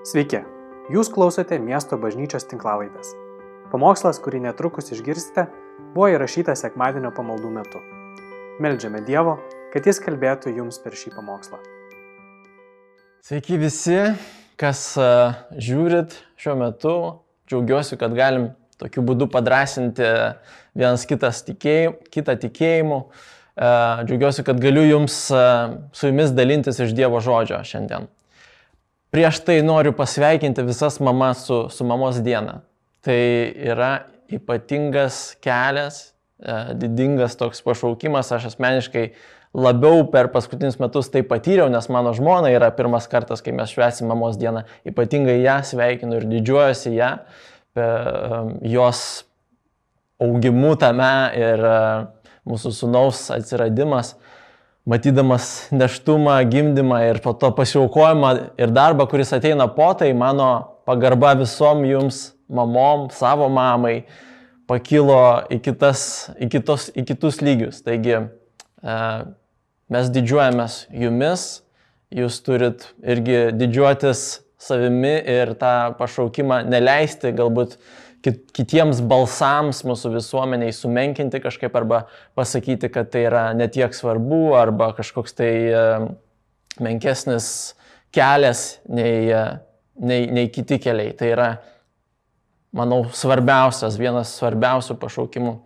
Sveiki, 0.00 0.38
jūs 0.88 1.10
klausote 1.12 1.58
miesto 1.60 1.98
bažnyčios 2.00 2.46
tinklavaitės. 2.48 3.10
Pamokslas, 3.68 4.16
kurį 4.24 4.38
netrukus 4.46 4.86
išgirsite, 4.94 5.42
buvo 5.92 6.06
įrašytas 6.08 6.62
sekmadienio 6.64 7.10
pamaldų 7.12 7.50
metu. 7.52 7.82
Meldžiame 8.64 9.02
Dievo, 9.04 9.34
kad 9.74 9.84
Jis 9.84 9.98
kalbėtų 10.00 10.54
jums 10.56 10.78
per 10.80 10.96
šį 10.96 11.12
pamokslą. 11.18 11.60
Sveiki 13.28 13.58
visi, 13.60 13.98
kas 14.56 14.80
uh, 14.96 15.36
žiūrit 15.60 16.16
šiuo 16.40 16.54
metu. 16.62 16.94
Džiaugiuosi, 17.52 17.98
kad 18.00 18.16
galim 18.16 18.46
tokiu 18.80 19.04
būdu 19.04 19.28
padrasinti 19.28 20.06
vienas 20.80 21.04
kitas 21.10 21.42
tikėjim, 21.44 21.98
kitą 22.08 22.38
tikėjimu. 22.46 23.02
Uh, 23.04 24.00
džiaugiuosi, 24.08 24.46
kad 24.48 24.64
galiu 24.64 24.86
jums 24.88 25.26
uh, 25.28 25.76
su 25.92 26.08
jumis 26.08 26.32
dalintis 26.32 26.80
iš 26.80 26.96
Dievo 26.96 27.20
žodžio 27.20 27.60
šiandien. 27.68 28.08
Prieš 29.10 29.40
tai 29.42 29.58
noriu 29.66 29.92
pasveikinti 29.96 30.62
visas 30.62 31.00
mamas 31.02 31.44
su, 31.48 31.64
su 31.70 31.84
mamos 31.84 32.20
diena. 32.22 32.60
Tai 33.02 33.18
yra 33.72 33.90
ypatingas 34.30 35.34
kelias, 35.42 36.12
uh, 36.44 36.70
didingas 36.78 37.34
toks 37.40 37.62
pašaukimas. 37.66 38.30
Aš 38.36 38.52
asmeniškai 38.52 39.08
labiau 39.54 40.04
per 40.12 40.30
paskutinius 40.30 40.78
metus 40.78 41.10
tai 41.10 41.24
patyriau, 41.26 41.66
nes 41.72 41.90
mano 41.90 42.12
žmona 42.14 42.52
yra 42.54 42.70
pirmas 42.74 43.10
kartas, 43.10 43.42
kai 43.42 43.54
mes 43.56 43.72
švesim 43.74 44.06
mamos 44.10 44.38
dieną. 44.38 44.62
Ypatingai 44.86 45.40
ją 45.42 45.58
sveikinu 45.66 46.20
ir 46.20 46.28
didžiuojuosi 46.30 46.94
ją 46.94 47.10
jos 48.62 49.02
augimu 50.20 50.74
tame 50.78 51.12
ir 51.38 51.62
mūsų 52.48 52.72
sunaus 52.74 53.28
atsiradimas, 53.34 54.14
matydamas 54.90 55.68
neštumą, 55.70 56.34
gimdymą 56.50 56.98
ir 57.10 57.20
po 57.22 57.34
to 57.38 57.52
pasiaukojimą 57.54 58.32
ir 58.58 58.72
darbą, 58.74 59.06
kuris 59.06 59.32
ateina 59.36 59.68
po 59.70 59.92
tai, 59.94 60.10
mano 60.14 60.50
pagarba 60.88 61.36
visom 61.38 61.84
jums, 61.86 62.32
mamom, 62.50 63.08
savo 63.14 63.48
mamai, 63.52 64.02
pakilo 64.70 65.46
į, 65.50 65.60
kitas, 65.62 66.02
į, 66.38 66.50
kitos, 66.56 66.90
į 66.94 67.06
kitus 67.06 67.40
lygius. 67.44 67.82
Taigi 67.86 68.18
mes 69.90 70.12
didžiuojamės 70.14 70.84
jumis, 70.94 71.48
jūs 72.10 72.40
turit 72.46 72.88
irgi 73.06 73.50
didžiuotis 73.54 74.40
savimi 74.60 75.14
ir 75.30 75.54
tą 75.60 75.94
pašaukimą 75.98 76.64
neleisti 76.68 77.32
galbūt 77.36 77.78
kitiems 78.24 79.00
balsams 79.08 79.82
mūsų 79.86 80.14
visuomeniai 80.16 80.74
sumenkinti 80.76 81.40
kažkaip 81.42 81.74
arba 81.78 82.02
pasakyti, 82.38 82.90
kad 82.92 83.10
tai 83.12 83.24
yra 83.28 83.44
netiek 83.56 83.94
svarbu 83.96 84.54
arba 84.58 84.90
kažkoks 84.98 85.36
tai 85.38 85.52
e, 85.70 85.82
menkesnis 86.82 87.74
kelias 88.14 88.80
nei, 88.88 89.30
e, 89.32 89.42
nei, 90.04 90.28
nei 90.28 90.52
kiti 90.52 90.80
keliai. 90.82 91.14
Tai 91.16 91.32
yra, 91.32 91.48
manau, 92.76 93.06
svarbiausias, 93.16 93.98
vienas 94.00 94.36
svarbiausių 94.40 94.98
pašaukimų 95.00 95.56
e, 95.56 95.60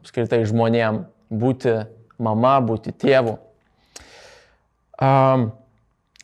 apskritai 0.00 0.42
žmonėm 0.48 1.04
būti 1.30 1.78
mama, 2.22 2.58
būti 2.64 2.96
tėvu. 2.96 3.36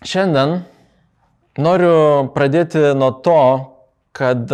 Šiandien 0.02 0.62
Noriu 1.60 2.30
pradėti 2.32 2.80
nuo 2.96 3.10
to, 3.20 3.40
kad 4.16 4.48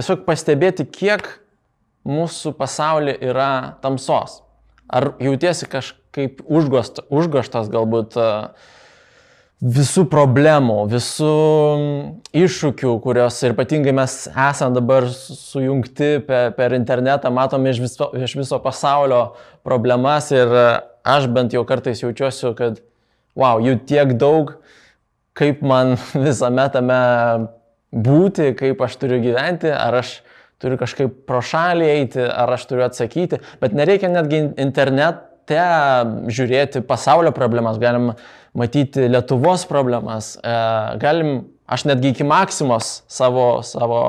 tiesiog 0.00 0.24
pastebėti, 0.24 0.88
kiek 0.88 1.26
mūsų 2.08 2.54
pasaulyje 2.56 3.18
yra 3.30 3.76
tamsos. 3.84 4.40
Ar 4.90 5.12
jautiesi 5.22 5.68
kažkaip 5.70 6.40
užgoštas 6.48 7.68
galbūt 7.70 8.16
e, 8.18 8.28
visų 9.60 10.06
problemų, 10.10 10.78
visų 10.90 11.34
iššūkių, 12.40 12.94
kurios 13.04 13.38
ir 13.44 13.54
ypatingai 13.54 13.92
mes 13.94 14.16
esame 14.32 14.78
dabar 14.78 15.06
sujungti 15.12 16.16
per, 16.26 16.54
per 16.56 16.74
internetą, 16.78 17.30
matome 17.30 17.74
iš 17.74 17.82
viso, 17.84 18.10
iš 18.16 18.34
viso 18.40 18.58
pasaulio 18.64 19.22
problemas 19.66 20.32
ir 20.32 20.50
aš 21.04 21.28
bent 21.30 21.54
jau 21.54 21.62
kartais 21.68 22.00
jaučiuosi, 22.02 22.54
kad 22.56 22.80
wow, 23.36 23.60
jų 23.62 23.76
tiek 23.86 24.16
daug, 24.18 24.56
kaip 25.36 25.60
man 25.62 25.94
visame 26.26 26.66
tame 26.72 27.00
būti, 27.90 28.52
kaip 28.58 28.80
aš 28.82 28.96
turiu 29.02 29.20
gyventi, 29.22 29.70
ar 29.70 30.00
aš 30.00 30.20
turiu 30.60 30.78
kažkaip 30.80 31.22
pro 31.28 31.40
šalį 31.42 31.88
eiti, 31.88 32.22
ar 32.22 32.52
aš 32.54 32.66
turiu 32.70 32.84
atsakyti, 32.86 33.40
bet 33.62 33.74
nereikia 33.76 34.10
netgi 34.12 34.42
internete 34.60 35.62
žiūrėti 36.30 36.84
pasaulio 36.86 37.32
problemas, 37.34 37.80
galim 37.82 38.12
matyti 38.56 39.08
Lietuvos 39.10 39.64
problemas, 39.70 40.34
e, 40.38 40.56
galim, 41.02 41.48
aš 41.70 41.86
netgi 41.90 42.12
iki 42.14 42.26
maksimos 42.26 43.00
savo, 43.10 43.62
savo 43.66 44.02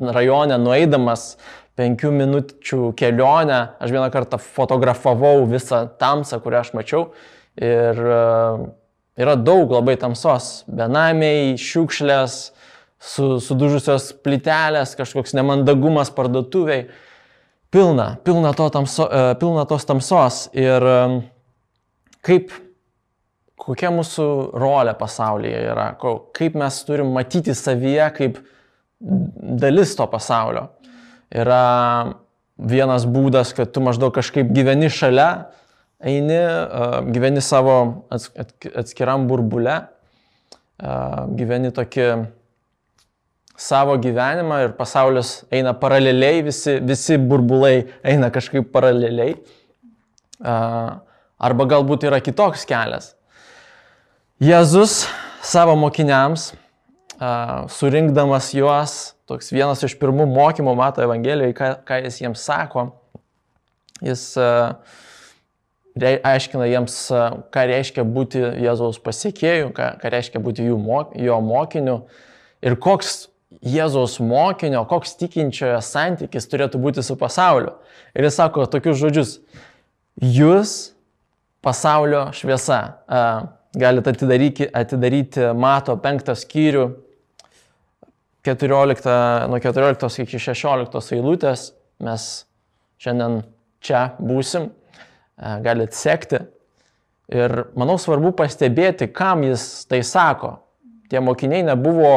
rajone 0.00 0.58
nueidamas 0.58 1.34
penkių 1.78 2.10
minučių 2.14 2.94
kelionę, 2.98 3.60
aš 3.82 3.94
vieną 3.94 4.08
kartą 4.14 4.38
fotografavau 4.42 5.44
visą 5.50 5.84
tamsą, 5.98 6.40
kurią 6.42 6.62
aš 6.62 6.72
mačiau 6.78 7.08
ir 7.58 8.00
Yra 9.14 9.36
daug 9.38 9.70
labai 9.70 9.94
tamsos. 9.94 10.64
Benamiai, 10.66 11.54
šiukšlės, 11.54 12.50
su, 13.04 13.38
sudužusios 13.42 14.12
plytelės, 14.24 14.94
kažkoks 14.98 15.34
nemandagumas 15.36 16.12
parduotuviai. 16.14 16.88
Pilna, 17.74 18.14
pilna, 18.24 18.52
to 18.54 18.68
tamso, 18.70 19.08
e, 19.10 19.34
pilna 19.40 19.64
tos 19.68 19.86
tamsos. 19.88 20.44
Ir 20.56 20.86
e, 20.88 20.98
kaip, 22.24 22.54
kokia 23.60 23.90
mūsų 23.94 24.28
rolė 24.60 24.94
pasaulyje 24.98 25.62
yra, 25.72 25.88
kaip 26.36 26.58
mes 26.60 26.80
turim 26.86 27.12
matyti 27.14 27.56
savyje 27.58 28.10
kaip 28.18 28.38
dalis 29.00 29.96
to 29.98 30.06
pasaulio. 30.10 30.68
Yra 31.34 32.14
vienas 32.54 33.08
būdas, 33.10 33.50
kad 33.56 33.72
tu 33.74 33.82
maždaug 33.82 34.14
kažkaip 34.14 34.52
gyveni 34.54 34.88
šalia, 34.92 35.50
eini, 36.04 36.38
gyveni 37.10 37.42
savo 37.42 38.06
atskiram 38.14 39.26
burbule, 39.26 39.80
gyveni 41.34 41.72
tokį 41.74 42.06
savo 43.56 43.96
gyvenimą 43.98 44.60
ir 44.64 44.72
pasaulis 44.78 45.44
eina 45.52 45.74
paraleliai, 45.78 46.42
visi, 46.46 46.78
visi 46.82 47.18
burbulai 47.18 47.84
eina 48.02 48.30
kažkaip 48.34 48.70
paraleliai. 48.74 49.36
Arba 50.42 51.66
galbūt 51.70 52.06
yra 52.08 52.20
kitoks 52.24 52.66
kelias. 52.68 53.12
Jėzus 54.42 55.04
savo 55.44 55.76
mokiniams, 55.78 56.50
surinkdamas 57.70 58.50
juos, 58.56 59.14
toks 59.30 59.52
vienas 59.54 59.84
iš 59.86 59.94
pirmų 60.00 60.26
mokymų 60.32 60.74
mato 60.76 61.04
Evangelijoje, 61.04 61.54
ką, 61.56 61.70
ką 61.86 62.00
jis 62.04 62.20
jiems 62.24 62.42
sako, 62.44 62.88
jis 64.04 64.24
aiškina 65.94 66.66
jiems, 66.66 66.96
ką 67.54 67.66
reiškia 67.70 68.02
būti 68.02 68.42
Jėzaus 68.64 68.98
pasiekėjų, 69.04 69.70
ką, 69.76 69.92
ką 70.02 70.12
reiškia 70.16 70.42
būti 70.42 70.66
mok, 70.66 71.14
jo 71.14 71.38
mokiniu 71.44 72.00
ir 72.64 72.74
koks 72.82 73.28
Jėzaus 73.64 74.18
mokinio, 74.20 74.82
koks 74.88 75.14
tikinčiojo 75.16 75.78
santykis 75.80 76.50
turėtų 76.50 76.80
būti 76.82 77.04
su 77.04 77.16
pasauliu. 77.16 77.72
Ir 78.12 78.26
jis 78.28 78.36
sako 78.36 78.66
tokius 78.68 78.98
žodžius, 79.00 79.38
jūs 80.20 80.74
pasaulio 81.64 82.26
šviesa. 82.36 82.80
Galite 83.74 84.12
atidaryti, 84.12 84.68
atidaryti 84.68 85.48
Mato 85.58 85.96
penktą 85.98 86.36
skyrių, 86.38 86.84
14, 88.44 89.08
nuo 89.48 89.58
14 89.58 90.20
iki 90.22 90.38
16 90.38 91.16
eilutės. 91.16 91.70
Mes 92.04 92.26
šiandien 93.00 93.40
čia 93.84 94.10
būsim 94.20 94.68
galite 95.64 95.96
sekti. 95.96 96.42
Ir 97.32 97.54
manau 97.72 97.96
svarbu 97.96 98.34
pastebėti, 98.36 99.08
kam 99.08 99.46
jis 99.46 99.86
tai 99.88 100.02
sako. 100.04 100.58
Tie 101.08 101.22
mokiniai 101.24 101.64
nebuvo 101.64 102.12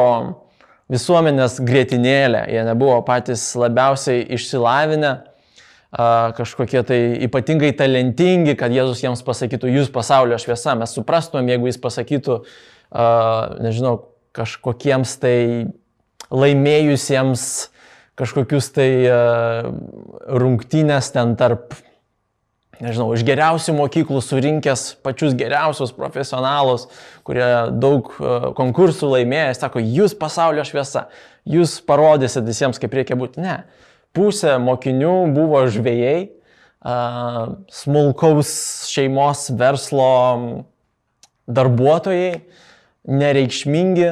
visuomenės 0.92 1.58
grėtinėlė, 1.64 2.44
jie 2.52 2.62
nebuvo 2.66 2.98
patys 3.06 3.50
labiausiai 3.58 4.22
išsilavinę, 4.36 5.14
kažkokie 6.38 6.82
tai 6.84 7.00
ypatingai 7.24 7.72
talentingi, 7.76 8.56
kad 8.60 8.72
Jėzus 8.74 9.00
jiems 9.04 9.24
pasakytų, 9.24 9.70
jūs 9.72 9.92
pasaulio 9.92 10.36
šviesa. 10.40 10.76
Mes 10.76 10.92
suprastumėm, 10.96 11.54
jeigu 11.54 11.70
jis 11.70 11.80
pasakytų, 11.80 12.38
nežinau, 13.64 13.94
kažkokiems 14.36 15.16
tai 15.22 15.38
laimėjusiems 16.28 17.44
kažkokius 18.18 18.72
tai 18.74 18.90
rungtynės 20.42 21.12
ten 21.14 21.36
tarp 21.38 21.76
nežinau, 22.84 23.10
iš 23.16 23.24
geriausių 23.26 23.74
mokyklų 23.78 24.22
surinkęs 24.24 24.84
pačius 25.04 25.36
geriausius 25.38 25.92
profesionalus, 25.96 26.86
kurie 27.26 27.46
daug 27.74 28.10
e, 28.14 28.38
konkursų 28.58 29.12
laimėjo, 29.16 29.52
sako, 29.58 29.82
jūs 29.82 30.16
pasaulio 30.18 30.64
šviesa, 30.68 31.08
jūs 31.48 31.78
parodysit 31.86 32.46
visiems, 32.48 32.80
kaip 32.80 32.96
reikia 32.98 33.18
būti. 33.18 33.42
Ne. 33.44 33.60
Pusė 34.16 34.56
mokinių 34.62 35.14
buvo 35.36 35.62
žvėjai, 35.70 36.30
smulkaus 37.74 38.50
šeimos 38.88 39.48
verslo 39.58 40.64
darbuotojai, 41.48 42.42
nereikšmingi, 43.08 44.10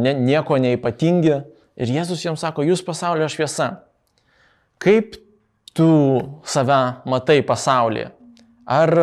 ne, 0.00 0.14
nieko 0.14 0.60
neipatingi. 0.60 1.40
Ir 1.80 1.92
Jėzus 1.96 2.22
jiems 2.24 2.42
sako, 2.44 2.64
jūs 2.68 2.82
pasaulio 2.84 3.28
šviesa. 3.32 3.70
Kaip 4.80 5.16
tu 5.76 5.90
save 6.44 6.80
matai 7.08 7.40
pasaulyje? 7.46 8.10
Ar, 8.70 8.94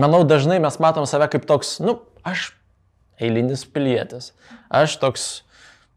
manau, 0.00 0.22
dažnai 0.24 0.60
mes 0.62 0.80
matom 0.80 1.06
save 1.08 1.28
kaip 1.32 1.44
toks, 1.48 1.78
nu, 1.84 1.98
aš 2.24 2.50
eilinis 3.20 3.66
pilietis, 3.68 4.32
aš 4.72 4.96
toks 5.02 5.28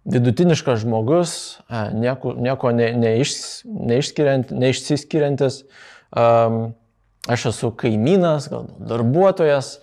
vidutiniškas 0.05 0.81
žmogus, 0.83 1.33
nieko, 1.95 2.33
nieko 2.35 2.73
ne, 2.75 2.89
neiš, 3.00 3.35
neišskiriant, 3.63 4.51
neišsiskiriantis, 4.51 5.61
um, 6.11 6.73
aš 7.31 7.50
esu 7.53 7.71
kaimynas, 7.79 8.50
galbūt 8.51 8.83
darbuotojas, 8.91 9.77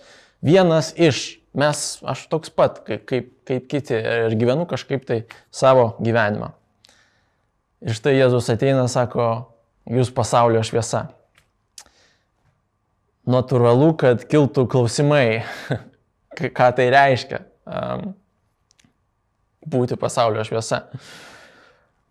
vienas 0.45 0.93
iš 0.93 1.23
mes, 1.57 1.83
aš 2.05 2.27
toks 2.31 2.53
pat, 2.53 2.83
kaip, 2.85 3.05
kaip, 3.09 3.31
kaip 3.49 3.67
kiti 3.71 3.97
ir 3.97 4.37
gyvenu 4.37 4.67
kažkaip 4.69 5.07
tai 5.07 5.23
savo 5.49 5.95
gyvenimą. 6.03 6.53
Ir 7.81 7.97
štai 7.97 8.13
Jėzus 8.13 8.49
ateina, 8.53 8.85
sako, 8.91 9.27
jūs 9.89 10.11
pasaulio 10.13 10.61
šviesa. 10.65 11.07
Natūralu, 13.31 13.91
kad 14.01 14.25
kiltų 14.29 14.67
klausimai, 14.69 15.41
ką 16.57 16.69
tai 16.77 16.87
reiškia 16.93 17.41
um, 17.65 18.11
būti 19.65 19.97
pasaulio 19.97 20.45
šviesa. 20.45 20.83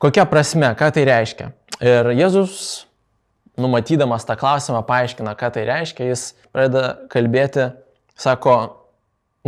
Kokia 0.00 0.24
prasme, 0.26 0.72
ką 0.78 0.90
tai 0.96 1.06
reiškia? 1.06 1.50
Ir 1.84 2.10
Jėzus, 2.18 2.88
numatydamas 3.60 4.26
tą 4.26 4.38
klausimą, 4.40 4.82
paaiškina, 4.88 5.36
ką 5.38 5.54
tai 5.54 5.66
reiškia. 5.68 6.10
Jis 6.10 6.30
pradeda 6.50 6.94
kalbėti, 7.12 7.70
sako, 8.18 8.58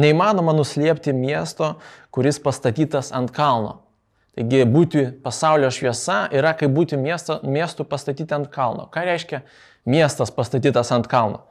Neįmanoma 0.01 0.55
nuslėpti 0.57 1.13
miesto, 1.13 1.75
kuris 2.15 2.39
pastatytas 2.41 3.11
ant 3.13 3.29
kalno. 3.35 3.83
Taigi 4.33 4.63
būti 4.65 5.05
pasaulio 5.25 5.69
šviesa 5.75 6.25
yra 6.33 6.55
kaip 6.57 6.73
būti 6.73 6.97
miesto, 6.97 7.39
miestų 7.45 7.85
pastatyti 7.89 8.33
ant 8.33 8.49
kalno. 8.53 8.87
Ką 8.93 9.05
reiškia 9.05 9.43
miestas 9.85 10.33
pastatytas 10.33 10.93
ant 10.95 11.09
kalno? 11.11 11.43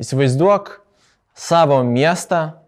Įsivaizduok 0.00 0.72
savo 1.36 1.82
miestą, 1.84 2.62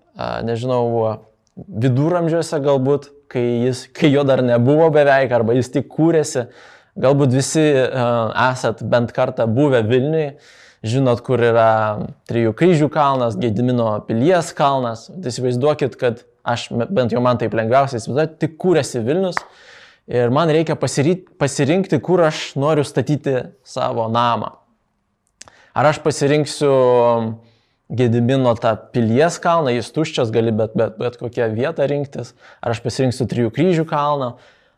nežinau, 0.44 1.22
viduramžiuose 1.56 2.60
galbūt, 2.64 3.08
kai, 3.32 3.46
jis, 3.68 3.86
kai 3.96 4.12
jo 4.12 4.26
dar 4.28 4.44
nebuvo 4.44 4.90
beveik, 4.92 5.32
arba 5.32 5.56
jis 5.56 5.72
tik 5.72 5.88
kūrėsi, 5.92 6.50
galbūt 7.00 7.32
visi 7.32 7.64
esat 7.72 8.84
bent 8.84 9.14
kartą 9.16 9.48
buvę 9.48 9.80
Vilniui 9.88 10.34
žinot, 10.82 11.22
kur 11.24 11.40
yra 11.42 12.08
Trijų 12.28 12.52
kryžių 12.58 12.88
kalnas, 12.92 13.38
Gedimino 13.40 13.88
pilies 14.08 14.50
kalnas. 14.56 15.06
Tai 15.08 15.30
įsivaizduokit, 15.30 15.96
kad 16.00 16.24
aš, 16.44 16.68
bent 16.72 17.12
jau 17.14 17.22
man 17.24 17.38
taip 17.40 17.54
lengviausiai 17.56 18.00
įsivaizduoti, 18.00 18.38
tik 18.42 18.56
kūrėsi 18.62 19.02
Vilnius 19.04 19.38
ir 20.10 20.32
man 20.34 20.50
reikia 20.52 20.76
pasirinkti, 20.76 22.00
kur 22.02 22.24
aš 22.26 22.52
noriu 22.58 22.84
statyti 22.86 23.38
savo 23.66 24.08
namą. 24.12 24.56
Ar 25.72 25.88
aš 25.92 26.02
pasirinksiu 26.04 26.72
Gedimino 27.92 28.54
tą 28.56 28.70
pilies 28.94 29.36
kalną, 29.42 29.74
jis 29.74 29.90
tuščias, 29.92 30.30
gali 30.32 30.52
bet, 30.56 30.72
bet, 30.78 30.94
bet 30.96 31.18
kokią 31.20 31.50
vietą 31.52 31.84
rinktis, 31.88 32.32
ar 32.64 32.72
aš 32.72 32.80
pasirinksiu 32.84 33.26
Trijų 33.28 33.52
kryžių 33.52 33.84
kalną, 33.88 34.30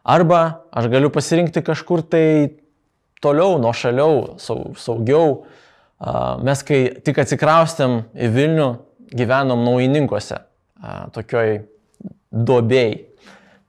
arba 0.02 0.40
aš 0.74 0.88
galiu 0.90 1.12
pasirinkti 1.14 1.62
kažkur 1.62 2.02
tai 2.02 2.24
toliau, 3.22 3.60
nuo 3.62 3.70
šaliau, 3.76 4.34
saugiau, 4.42 5.44
Mes, 6.44 6.60
kai 6.66 6.80
tik 7.04 7.20
atsikraustėm 7.22 8.02
į 8.12 8.28
Vilnių, 8.34 8.68
gyvenom 9.14 9.62
naujininkose, 9.64 10.40
tokioj 11.14 11.56
duobėjai. 12.34 12.94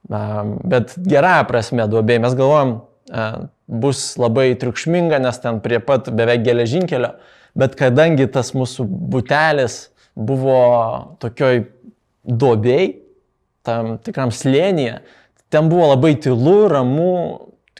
Bet 0.06 0.94
gerąją 1.02 1.46
prasme 1.48 1.86
duobėjai. 1.90 2.22
Mes 2.26 2.36
galvojom, 2.38 2.74
bus 3.66 4.02
labai 4.20 4.52
triukšminga, 4.58 5.18
nes 5.22 5.40
ten 5.42 5.60
prie 5.64 5.80
pat 5.82 6.10
beveik 6.14 6.44
geležinkelio, 6.46 7.16
bet 7.58 7.74
kadangi 7.78 8.28
tas 8.30 8.52
mūsų 8.54 8.86
butelis 8.86 9.88
buvo 10.16 10.60
tokioj 11.22 11.64
duobėjai, 12.26 12.88
tam 13.66 13.96
tikram 14.02 14.32
slėnyje, 14.34 15.00
ten 15.50 15.70
buvo 15.70 15.90
labai 15.92 16.14
tylu, 16.22 16.66
ramu, 16.70 17.14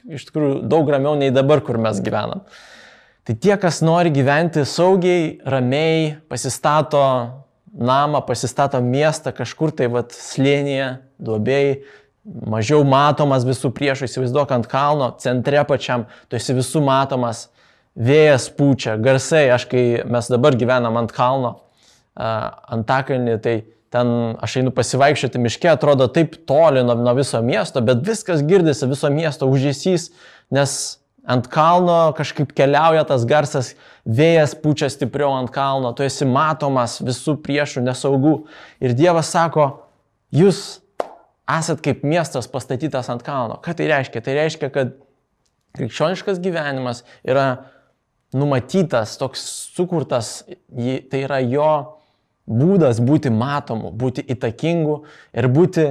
iš 0.07 0.27
tikrųjų 0.27 0.59
daug 0.71 0.89
ramiau 0.91 1.15
nei 1.19 1.31
dabar, 1.35 1.63
kur 1.63 1.79
mes 1.81 1.99
gyvenam. 2.03 2.43
Tai 3.27 3.35
tie, 3.35 3.55
kas 3.59 3.81
nori 3.83 4.11
gyventi 4.15 4.63
saugiai, 4.67 5.37
ramiai, 5.43 6.15
pasistato 6.31 7.03
namą, 7.77 8.21
pasistato 8.25 8.81
miestą 8.81 9.33
kažkur 9.35 9.71
tai 9.75 9.87
vat 9.93 10.15
slėnyje, 10.15 10.89
duobėjai, 11.21 11.77
mažiau 12.49 12.83
matomas 12.87 13.45
visų 13.47 13.71
priešų, 13.75 14.09
įsivaizduok 14.09 14.51
ant 14.55 14.67
kalno, 14.71 15.11
centre 15.21 15.63
pačiam, 15.67 16.07
tu 16.27 16.39
esi 16.39 16.55
visų 16.57 16.81
matomas, 16.85 17.47
vėjas 17.97 18.49
pučia, 18.53 18.97
garsai, 19.01 19.47
aš 19.53 19.65
kai 19.71 19.85
mes 20.05 20.29
dabar 20.29 20.57
gyvenam 20.57 20.99
ant 20.99 21.13
kalno, 21.15 21.55
ant 22.17 22.87
takalnį, 22.89 23.37
tai 23.41 23.55
ten 23.93 24.13
aš 24.43 24.59
einu 24.61 24.73
pasivaikščioti 24.75 25.41
miške, 25.41 25.69
atrodo 25.71 26.09
taip 26.11 26.35
toli 26.49 26.83
nuo, 26.85 26.97
nuo 26.99 27.15
viso 27.17 27.39
miesto, 27.45 27.81
bet 27.85 28.03
viskas 28.05 28.43
girdisi, 28.45 28.89
viso 28.89 29.09
miesto 29.13 29.47
užėsys, 29.49 30.11
nes 30.53 30.73
ant 31.27 31.47
kalno 31.51 32.13
kažkaip 32.17 32.53
keliauja 32.55 33.03
tas 33.09 33.25
garsas, 33.27 33.73
vėjas 34.07 34.55
pučia 34.61 34.87
stipriau 34.91 35.33
ant 35.35 35.51
kalno, 35.53 35.91
tu 35.93 36.05
esi 36.07 36.25
matomas 36.27 37.01
visų 37.03 37.37
priešų, 37.43 37.83
nesaugų. 37.85 38.35
Ir 38.79 38.95
Dievas 38.95 39.31
sako, 39.35 39.67
jūs 40.31 40.79
esat 41.47 41.83
kaip 41.83 42.05
miestas 42.07 42.47
pastatytas 42.51 43.11
ant 43.11 43.23
kalno. 43.27 43.59
Ką 43.63 43.75
tai 43.77 43.89
reiškia? 43.91 44.23
Tai 44.23 44.37
reiškia, 44.39 44.71
kad 44.73 44.95
krikščioniškas 45.77 46.39
gyvenimas 46.43 47.03
yra 47.27 47.67
numatytas, 48.35 49.15
toks 49.19 49.43
sukurtas, 49.75 50.41
tai 51.11 51.23
yra 51.23 51.39
jo 51.43 51.71
būdas 52.47 52.99
būti 53.03 53.31
matomu, 53.31 53.91
būti 53.91 54.23
įtakingu 54.23 55.01
ir 55.35 55.47
būti 55.51 55.87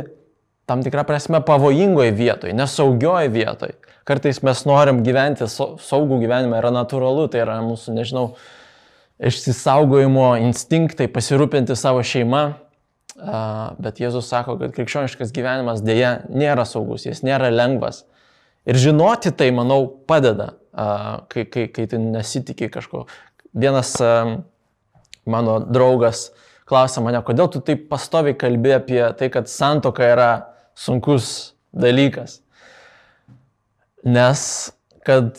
tam 0.67 0.83
tikrą 0.83 1.05
prasme 1.06 1.41
pavojingoje 1.44 2.12
vietoje, 2.17 2.56
nesaugioje 2.56 3.31
vietoje. 3.33 3.77
Kartais 4.06 4.38
mes 4.47 4.61
norim 4.69 5.00
gyventi 5.03 5.49
saugų 5.50 6.20
gyvenimą, 6.20 6.61
yra 6.61 6.70
natūralu, 6.70 7.25
tai 7.32 7.41
yra 7.43 7.56
mūsų, 7.67 7.97
nežinau, 7.97 8.29
išsisaugojimo 9.19 10.29
instinktai, 10.44 11.08
pasirūpinti 11.11 11.75
savo 11.75 12.05
šeimą, 12.06 12.43
bet 13.83 13.99
Jėzus 13.99 14.28
sako, 14.31 14.54
kad 14.61 14.76
krikščioniškas 14.76 15.35
gyvenimas 15.35 15.83
dėja 15.83 16.21
nėra 16.31 16.69
saugus, 16.69 17.09
jis 17.09 17.25
nėra 17.26 17.50
lengvas. 17.50 18.04
Ir 18.69 18.78
žinoti 18.78 19.35
tai, 19.35 19.50
manau, 19.57 19.88
padeda, 20.07 20.52
kai, 21.33 21.42
kai, 21.50 21.66
kai 21.75 21.90
tu 21.90 21.99
nesitikė 21.99 22.71
kažko. 22.78 23.09
Vienas 23.59 23.97
mano 25.26 25.59
draugas 25.66 26.28
klausė 26.71 27.02
mane, 27.02 27.26
kodėl 27.26 27.50
tu 27.50 27.59
taip 27.59 27.88
pastoviai 27.90 28.38
kalbė 28.38 28.78
apie 28.78 29.02
tai, 29.19 29.35
kad 29.35 29.50
santoka 29.50 30.07
yra 30.14 30.33
sunkus 30.78 31.57
dalykas 31.75 32.45
nes 34.07 34.47
kad 35.07 35.35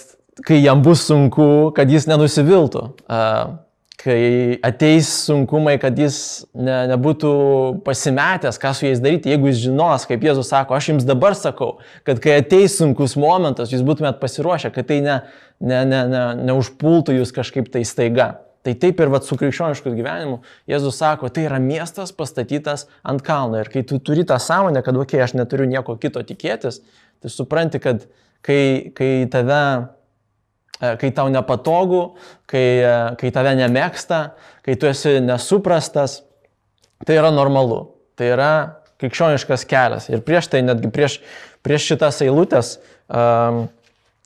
kai 0.45 0.59
jam 0.61 0.83
bus 0.85 1.05
sunku, 1.07 1.71
kad 1.75 1.89
jis 1.91 2.05
nenusiviltų, 2.09 2.83
kai 3.97 4.19
ateis 4.65 5.09
sunkumai, 5.25 5.75
kad 5.81 5.97
jis 5.97 6.19
ne, 6.55 6.75
nebūtų 6.93 7.31
pasimetęs, 7.85 8.59
ką 8.61 8.73
su 8.77 8.85
jais 8.85 9.01
daryti, 9.03 9.31
jeigu 9.33 9.49
jis 9.49 9.63
žinos, 9.65 10.05
kaip 10.09 10.25
Jėzus 10.27 10.51
sako, 10.53 10.77
aš 10.77 10.91
jums 10.91 11.07
dabar 11.07 11.35
sakau, 11.37 11.79
kad 12.07 12.21
kai 12.23 12.37
ateis 12.43 12.77
sunkus 12.77 13.17
momentas, 13.19 13.73
jūs 13.73 13.85
būtumėt 13.87 14.21
pasiruošę, 14.21 14.71
kad 14.75 14.89
tai 14.91 14.99
ne, 15.05 15.21
ne, 15.59 15.81
ne, 15.89 16.03
ne, 16.11 16.25
neužpultų 16.51 17.17
jūs 17.17 17.33
kažkaip 17.35 17.71
tai 17.73 17.83
staiga. 17.87 18.35
Tai 18.67 18.73
taip 18.75 18.99
ir 18.99 19.09
vat, 19.09 19.23
su 19.23 19.37
krikščionišku 19.39 19.93
gyvenimu 19.95 20.41
Jėzus 20.69 20.97
sako, 20.99 21.29
tai 21.31 21.45
yra 21.47 21.57
miestas 21.63 22.11
pastatytas 22.11 22.85
ant 23.07 23.23
kalno. 23.23 23.61
Ir 23.63 23.69
kai 23.71 23.85
tu 23.87 23.99
turi 24.03 24.25
tą 24.27 24.35
sąmonę, 24.43 24.83
kad, 24.83 24.97
okei, 24.97 25.21
okay, 25.21 25.23
aš 25.23 25.37
neturiu 25.39 25.69
nieko 25.71 25.95
kito 26.01 26.19
tikėtis, 26.27 26.81
tai 27.23 27.31
supranti, 27.31 27.79
kad 27.79 28.03
kai, 28.45 28.91
kai 28.97 29.11
tave 29.31 29.61
e, 30.81 30.95
kai 31.01 31.11
tau 31.15 31.29
nepatogu, 31.33 32.01
kai, 32.49 32.65
e, 32.81 32.95
kai 33.19 33.31
tave 33.35 33.55
nemėgsta, 33.59 34.21
kai 34.65 34.77
tu 34.79 34.89
esi 34.89 35.17
nesuprastas, 35.23 36.21
tai 37.05 37.19
yra 37.19 37.31
normalu. 37.33 37.83
Tai 38.17 38.29
yra 38.33 38.51
krikščioniškas 39.01 39.65
kelias. 39.69 40.09
Ir 40.09 40.23
prieš 40.25 40.49
tai, 40.51 40.63
netgi 40.65 40.89
prieš, 40.93 41.19
prieš 41.65 41.91
šitas 41.91 42.23
eilutės, 42.25 42.77
um, 43.13 43.67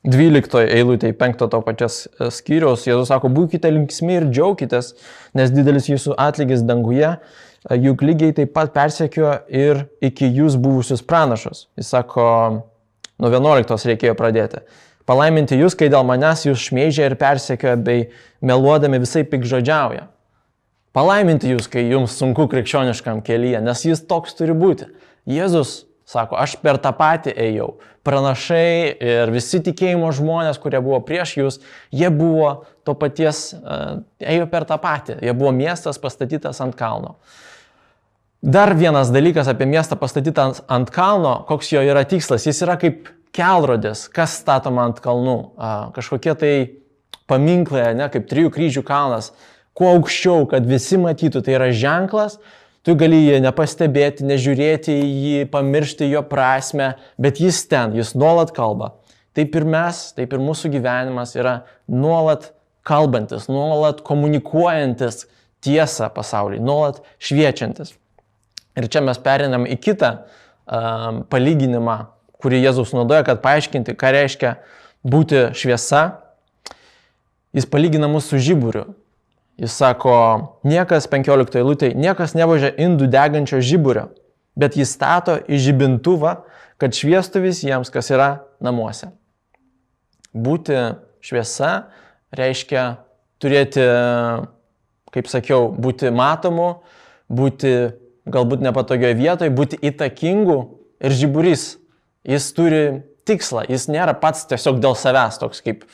12 0.02 0.64
eilutė, 0.74 1.12
5 1.14 1.44
to 1.52 1.60
pačias 1.62 2.02
e, 2.08 2.30
skyriaus, 2.34 2.88
Jėzus 2.88 3.12
sako, 3.12 3.30
būkite 3.30 3.70
linksmi 3.70 4.16
ir 4.18 4.26
džiaukitės, 4.32 4.94
nes 5.38 5.52
didelis 5.54 5.86
jūsų 5.92 6.16
atlygis 6.18 6.64
danguje, 6.66 7.12
juk 7.78 8.02
lygiai 8.02 8.34
taip 8.34 8.50
pat 8.56 8.72
persekio 8.74 9.36
ir 9.46 9.84
iki 10.02 10.26
jūs 10.26 10.56
buvusius 10.58 11.04
pranašus. 11.06 11.68
Jis 11.78 11.92
sako, 11.94 12.26
Nuo 13.22 13.30
11 13.30 13.86
reikėjo 13.92 14.16
pradėti. 14.18 14.64
Palaiminti 15.06 15.58
jūs, 15.58 15.76
kai 15.78 15.88
dėl 15.90 16.02
manęs 16.06 16.44
jūs 16.46 16.68
šmeižia 16.68 17.06
ir 17.08 17.14
persekioja 17.18 17.78
bei 17.78 18.08
meluodami 18.42 18.98
visai 19.02 19.22
pikžodžiauja. 19.26 20.08
palaiminti 20.92 21.48
jūs, 21.48 21.70
kai 21.72 21.86
jums 21.88 22.18
sunku 22.18 22.44
krikščioniškam 22.52 23.22
kelyje, 23.24 23.62
nes 23.64 23.84
jis 23.86 24.02
toks 24.04 24.34
turi 24.36 24.52
būti. 24.52 24.90
Jėzus 25.24 25.86
sako, 26.04 26.36
aš 26.36 26.58
per 26.60 26.76
tą 26.82 26.92
patį 26.92 27.32
ėjau. 27.46 27.68
Pranašai 28.04 28.98
ir 28.98 29.30
visi 29.32 29.62
tikėjimo 29.62 30.10
žmonės, 30.12 30.58
kurie 30.60 30.82
buvo 30.82 30.98
prieš 31.06 31.36
jūs, 31.38 31.60
jie 31.94 32.10
buvo 32.10 32.66
to 32.84 32.94
paties, 32.98 33.54
ėjo 34.20 34.50
per 34.50 34.66
tą 34.68 34.76
patį. 34.82 35.20
Jie 35.22 35.32
buvo 35.32 35.54
miestas 35.54 36.02
pastatytas 36.02 36.60
ant 36.60 36.76
kalno. 36.76 37.16
Dar 38.42 38.74
vienas 38.74 39.12
dalykas 39.14 39.46
apie 39.50 39.68
miestą 39.70 39.96
pastatytą 40.00 40.48
ant 40.66 40.90
kalno, 40.90 41.36
koks 41.46 41.70
jo 41.72 41.82
yra 41.86 42.02
tikslas. 42.08 42.46
Jis 42.48 42.64
yra 42.66 42.74
kaip 42.80 43.06
kelrodės, 43.34 44.08
kas 44.10 44.34
statoma 44.42 44.88
ant 44.88 44.98
kalnų. 45.02 45.36
Kažkokie 45.94 46.34
tai 46.40 46.54
paminklai, 47.30 47.92
ne, 47.94 48.10
kaip 48.10 48.26
trijų 48.30 48.50
kryžių 48.52 48.82
kalnas. 48.86 49.30
Kuo 49.78 49.92
aukščiau, 49.94 50.48
kad 50.50 50.66
visi 50.68 50.98
matytų, 51.00 51.44
tai 51.46 51.54
yra 51.54 51.70
ženklas, 51.70 52.40
Tu 52.82 52.96
gali 52.98 53.20
jį 53.28 53.36
nepastebėti, 53.44 54.24
nežiūrėti 54.26 54.90
į 54.90 55.10
jį, 55.24 55.42
pamiršti 55.52 56.08
jo 56.10 56.24
prasme, 56.26 56.96
bet 57.14 57.38
jis 57.38 57.60
ten, 57.70 57.94
jis 57.94 58.10
nuolat 58.18 58.50
kalba. 58.56 58.96
Taip 59.38 59.54
ir 59.54 59.66
mes, 59.70 60.00
taip 60.16 60.34
ir 60.34 60.42
mūsų 60.42 60.72
gyvenimas 60.72 61.36
yra 61.38 61.60
nuolat 61.86 62.50
kalbantis, 62.82 63.46
nuolat 63.46 64.02
komunikuojantis 64.02 65.28
tiesą 65.62 66.10
pasauliui, 66.10 66.58
nuolat 66.58 66.98
šviečiantis. 67.22 67.94
Ir 68.78 68.88
čia 68.88 69.02
mes 69.04 69.18
perinam 69.20 69.66
į 69.68 69.76
kitą 69.82 70.12
um, 70.16 71.22
palyginimą, 71.28 71.98
kurį 72.42 72.62
Jėzus 72.64 72.94
naudoja, 72.96 73.24
kad 73.26 73.42
paaiškinti, 73.44 73.94
ką 73.98 74.12
reiškia 74.16 74.56
būti 75.04 75.50
šviesa. 75.58 76.02
Jis 77.52 77.68
palygina 77.68 78.08
mus 78.08 78.30
su 78.30 78.40
žiburiu. 78.40 78.94
Jis 79.60 79.74
sako, 79.76 80.14
niekas 80.64 81.06
15 81.12 81.60
eilutė, 81.60 81.92
niekas 81.94 82.32
nevažia 82.34 82.72
indų 82.80 83.10
degančio 83.12 83.60
žiburio, 83.62 84.08
bet 84.58 84.78
jis 84.80 84.94
stato 84.96 85.36
į 85.44 85.60
žibintuvą, 85.68 86.38
kad 86.80 86.96
šviestų 86.96 87.44
visiems, 87.44 87.92
kas 87.92 88.08
yra 88.10 88.30
namuose. 88.64 89.12
Būti 90.32 90.78
šviesa 91.22 91.92
reiškia 92.34 92.86
turėti, 93.42 93.84
kaip 95.12 95.28
sakiau, 95.28 95.68
būti 95.76 96.10
matomu, 96.10 96.80
būti 97.28 97.92
galbūt 98.30 98.62
nepatogioje 98.64 99.18
vietoje, 99.18 99.54
būti 99.54 99.78
įtakingu 99.82 100.58
ir 101.02 101.16
žiburys. 101.18 101.76
Jis 102.22 102.52
turi 102.54 102.82
tikslą, 103.26 103.64
jis 103.70 103.88
nėra 103.90 104.14
pats 104.18 104.44
tiesiog 104.50 104.78
dėl 104.82 104.94
savęs 104.98 105.40
toks 105.42 105.62
kaip 105.64 105.86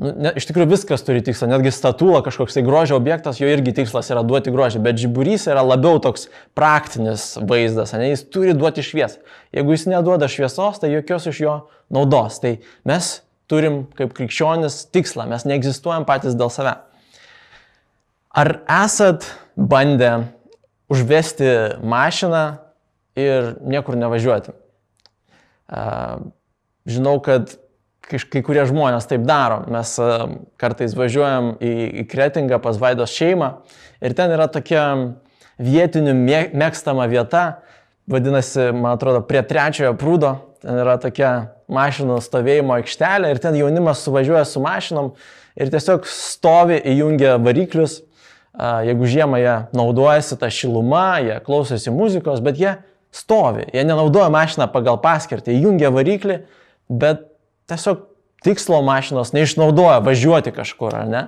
Nu, 0.00 0.14
ne, 0.16 0.30
iš 0.32 0.46
tikrųjų 0.48 0.70
viskas 0.70 1.02
turi 1.04 1.20
tikslą, 1.20 1.50
netgi 1.50 1.68
statula 1.76 2.22
kažkoks 2.24 2.54
tai 2.56 2.62
grožio 2.64 2.96
objektas, 2.96 3.36
jo 3.36 3.48
irgi 3.52 3.74
tikslas 3.76 4.08
yra 4.08 4.22
duoti 4.24 4.52
grožį, 4.54 4.80
bet 4.80 4.96
žiburys 4.96 5.44
yra 5.50 5.60
labiau 5.60 5.98
toks 6.00 6.30
praktinis 6.56 7.34
vaizdas, 7.36 7.92
ne, 7.92 8.08
jis 8.08 8.22
turi 8.32 8.54
duoti 8.56 8.80
šviesą. 8.86 9.20
Jeigu 9.52 9.76
jis 9.76 9.84
neduoda 9.92 10.30
šviesos, 10.32 10.80
tai 10.80 10.94
jokios 10.94 11.28
iš 11.28 11.42
jo 11.44 11.56
naudos. 11.92 12.40
Tai 12.40 12.54
mes 12.88 13.10
turim 13.50 13.82
kaip 13.98 14.14
krikščionis 14.16 14.86
tikslą, 14.94 15.28
mes 15.28 15.44
neegzistuojam 15.44 16.08
patys 16.08 16.38
dėl 16.38 16.48
save. 16.54 16.78
Ar 18.32 18.54
esat 18.72 19.28
bandę 19.52 20.14
užvesti 20.90 21.50
mašiną 21.86 22.44
ir 23.18 23.54
niekur 23.62 23.98
nevažiuoti? 24.00 24.54
Žinau, 26.90 27.18
kad 27.22 27.54
kai 28.10 28.42
kurie 28.42 28.62
žmonės 28.66 29.06
taip 29.10 29.22
daro. 29.28 29.62
Mes 29.70 29.94
kartais 30.60 30.94
važiuojam 30.98 31.54
į, 31.62 31.72
į 32.02 32.06
Kretingą 32.10 32.58
pas 32.62 32.78
Vaidos 32.80 33.14
šeimą 33.14 33.52
ir 34.02 34.16
ten 34.18 34.34
yra 34.34 34.48
tokia 34.50 34.84
vietinių 35.60 36.14
mėgstama 36.56 37.06
vieta, 37.10 37.60
vadinasi, 38.10 38.70
man 38.74 38.96
atrodo, 38.96 39.20
prie 39.28 39.42
trečiojo 39.46 39.92
prūdo, 40.00 40.34
ten 40.64 40.80
yra 40.82 40.96
tokia 41.00 41.32
mašinų 41.70 42.18
stovėjimo 42.24 42.74
aikštelė 42.80 43.30
ir 43.30 43.42
ten 43.42 43.58
jaunimas 43.58 44.02
suvažiuoja 44.06 44.46
su 44.48 44.62
mašinom 44.64 45.12
ir 45.60 45.70
tiesiog 45.72 46.08
stovi, 46.08 46.80
įjungia 46.94 47.36
variklius. 47.42 48.00
Jeigu 48.58 49.06
žiemą 49.06 49.38
jie 49.38 49.56
naudojasi 49.78 50.36
tą 50.40 50.48
šilumą, 50.50 51.20
jie 51.22 51.36
klausosi 51.46 51.92
muzikos, 51.94 52.40
bet 52.42 52.58
jie 52.58 52.72
stovi, 53.14 53.68
jie 53.70 53.84
nenaudoja 53.86 54.26
mašiną 54.32 54.66
pagal 54.72 54.98
paskirtį, 55.02 55.54
įjungia 55.54 55.92
variklį, 55.94 56.40
bet 56.90 57.28
tiesiog 57.70 58.08
tikslo 58.42 58.80
mašinos 58.82 59.30
neišnaudoja 59.36 60.00
važiuoti 60.02 60.54
kažkur, 60.56 60.96
ar 60.98 61.08
ne? 61.10 61.22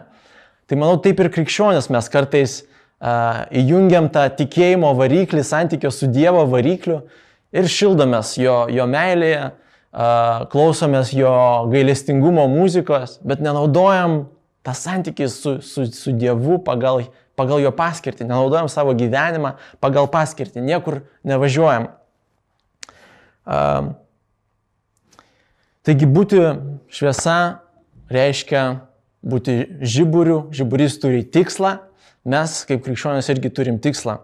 Tai 0.67 0.79
manau, 0.81 0.99
taip 1.03 1.21
ir 1.23 1.31
krikščionis 1.31 1.91
mes 1.93 2.11
kartais 2.11 2.59
uh, 2.63 3.45
įjungiam 3.55 4.09
tą 4.11 4.27
tikėjimo 4.39 4.93
variklį, 4.99 5.45
santykio 5.47 5.91
su 5.95 6.11
Dievo 6.11 6.43
varikliu 6.51 7.03
ir 7.55 7.71
šildomės 7.71 8.35
jo, 8.41 8.65
jo 8.73 8.87
meilėje, 8.91 9.51
uh, 9.53 10.45
klausomės 10.51 11.13
jo 11.15 11.35
gailestingumo 11.71 12.49
muzikos, 12.51 13.19
bet 13.27 13.43
nenaudojam 13.45 14.25
tą 14.63 14.75
santykį 14.77 15.29
su, 15.31 15.57
su, 15.65 15.87
su 15.91 16.15
Dievu 16.15 16.61
pagal, 16.65 17.07
pagal 17.39 17.63
jo 17.65 17.73
paskirtį, 17.75 18.29
nenaudojam 18.29 18.71
savo 18.71 18.95
gyvenimą 18.99 19.57
pagal 19.83 20.07
paskirtį, 20.13 20.63
niekur 20.65 21.03
nevažiuojam. 21.27 21.91
Uh, 23.43 23.93
Taigi 25.83 26.07
būti 26.07 26.39
šviesa 26.95 27.37
reiškia 28.13 28.63
būti 29.27 29.55
žiburiu, 29.83 30.45
žiburys 30.55 30.95
turi 31.03 31.25
tikslą, 31.27 31.73
mes 32.23 32.55
kaip 32.69 32.85
krikščionys 32.85 33.31
irgi 33.35 33.51
turim 33.51 33.81
tikslą. 33.83 34.21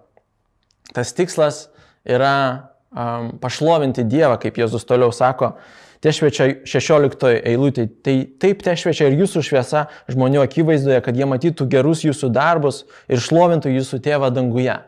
Tas 0.95 1.11
tikslas 1.19 1.65
yra 2.07 2.35
um, 2.95 3.33
pašlovinti 3.43 4.07
Dievą, 4.07 4.37
kaip 4.39 4.59
Jėzus 4.63 4.87
toliau 4.87 5.11
sako, 5.15 5.57
te 6.05 6.13
šviečia 6.15 6.49
16 6.69 7.25
eilutė, 7.49 7.89
tai 8.05 8.17
taip 8.41 8.63
te 8.65 8.75
šviečia 8.79 9.09
ir 9.09 9.19
jūsų 9.23 9.43
šviesa 9.49 9.87
žmonių 10.11 10.43
akivaizdoje, 10.45 11.01
kad 11.05 11.19
jie 11.19 11.29
matytų 11.29 11.69
gerus 11.71 12.05
jūsų 12.07 12.31
darbus 12.35 12.85
ir 13.11 13.23
šlovintų 13.23 13.73
jūsų 13.75 14.01
tėvą 14.05 14.31
danguje. 14.35 14.79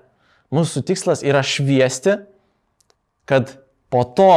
Mūsų 0.54 0.82
tikslas 0.86 1.24
yra 1.26 1.42
šviesti, 1.46 2.20
kad 3.30 3.54
po 3.90 4.02
to 4.16 4.30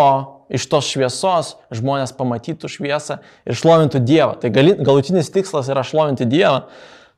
iš 0.53 0.65
tos 0.69 0.89
šviesos 0.93 1.53
žmonės 1.73 2.13
pamatytų 2.17 2.69
šviesą 2.69 3.19
ir 3.45 3.57
šlovintų 3.57 4.01
Dievą. 4.05 4.35
Tai 4.41 4.51
gali, 4.53 4.75
galutinis 4.77 5.31
tikslas 5.33 5.69
yra 5.73 5.85
šlovinti 5.85 6.27
Dievą, 6.29 6.67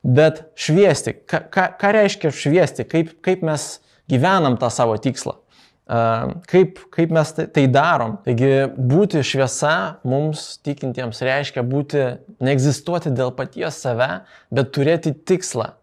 bet 0.05 0.45
šviesti. 0.59 1.15
Ką, 1.27 1.45
ką, 1.51 1.67
ką 1.79 1.95
reiškia 1.97 2.31
šviesti? 2.35 2.85
Kaip, 2.87 3.15
kaip 3.25 3.43
mes 3.45 3.67
gyvenam 4.11 4.59
tą 4.61 4.69
savo 4.71 4.95
tikslą? 5.01 5.39
Kaip, 5.85 6.79
kaip 6.89 7.11
mes 7.13 7.31
tai, 7.37 7.45
tai 7.53 7.67
darom? 7.69 8.15
Taigi 8.25 8.65
būti 8.73 9.21
šviesa 9.21 10.01
mums 10.07 10.55
tikintiems 10.65 11.21
reiškia 11.21 11.61
būti, 11.61 12.05
neegzistuoti 12.41 13.13
dėl 13.13 13.29
paties 13.37 13.77
save, 13.85 14.23
bet 14.49 14.73
turėti 14.73 15.13
tikslą. 15.13 15.75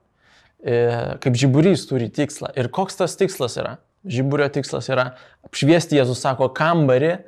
E, 0.62 0.74
kaip 1.22 1.38
žiburys 1.38 1.86
turi 1.86 2.10
tikslą. 2.10 2.50
Ir 2.58 2.70
koks 2.74 2.98
tas 2.98 3.14
tikslas 3.18 3.54
yra? 3.62 3.76
Žiburio 4.02 4.48
tikslas 4.50 4.90
yra 4.90 5.12
apšviesti, 5.46 6.00
Jėzus 6.00 6.22
sako, 6.22 6.50
kambarį, 6.50 7.20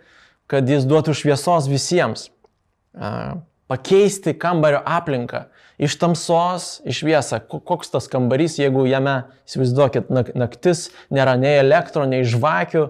kad 0.50 0.66
jis 0.66 0.86
duotų 0.90 1.14
šviesos 1.14 1.70
visiems. 1.70 2.26
Pakeisti 3.70 4.34
kambario 4.36 4.82
aplinką 4.84 5.46
iš 5.80 5.96
tamsos 5.98 6.78
į 6.86 6.94
šviesą. 6.98 7.40
Koks 7.48 7.92
tas 7.94 8.08
kambarys, 8.12 8.58
jeigu 8.60 8.84
jame, 8.88 9.22
įsivaizduokit, 9.48 10.10
naktis, 10.36 10.88
nėra 11.14 11.36
nei 11.40 11.56
elektro, 11.62 12.04
nei 12.08 12.26
žvakių, 12.28 12.84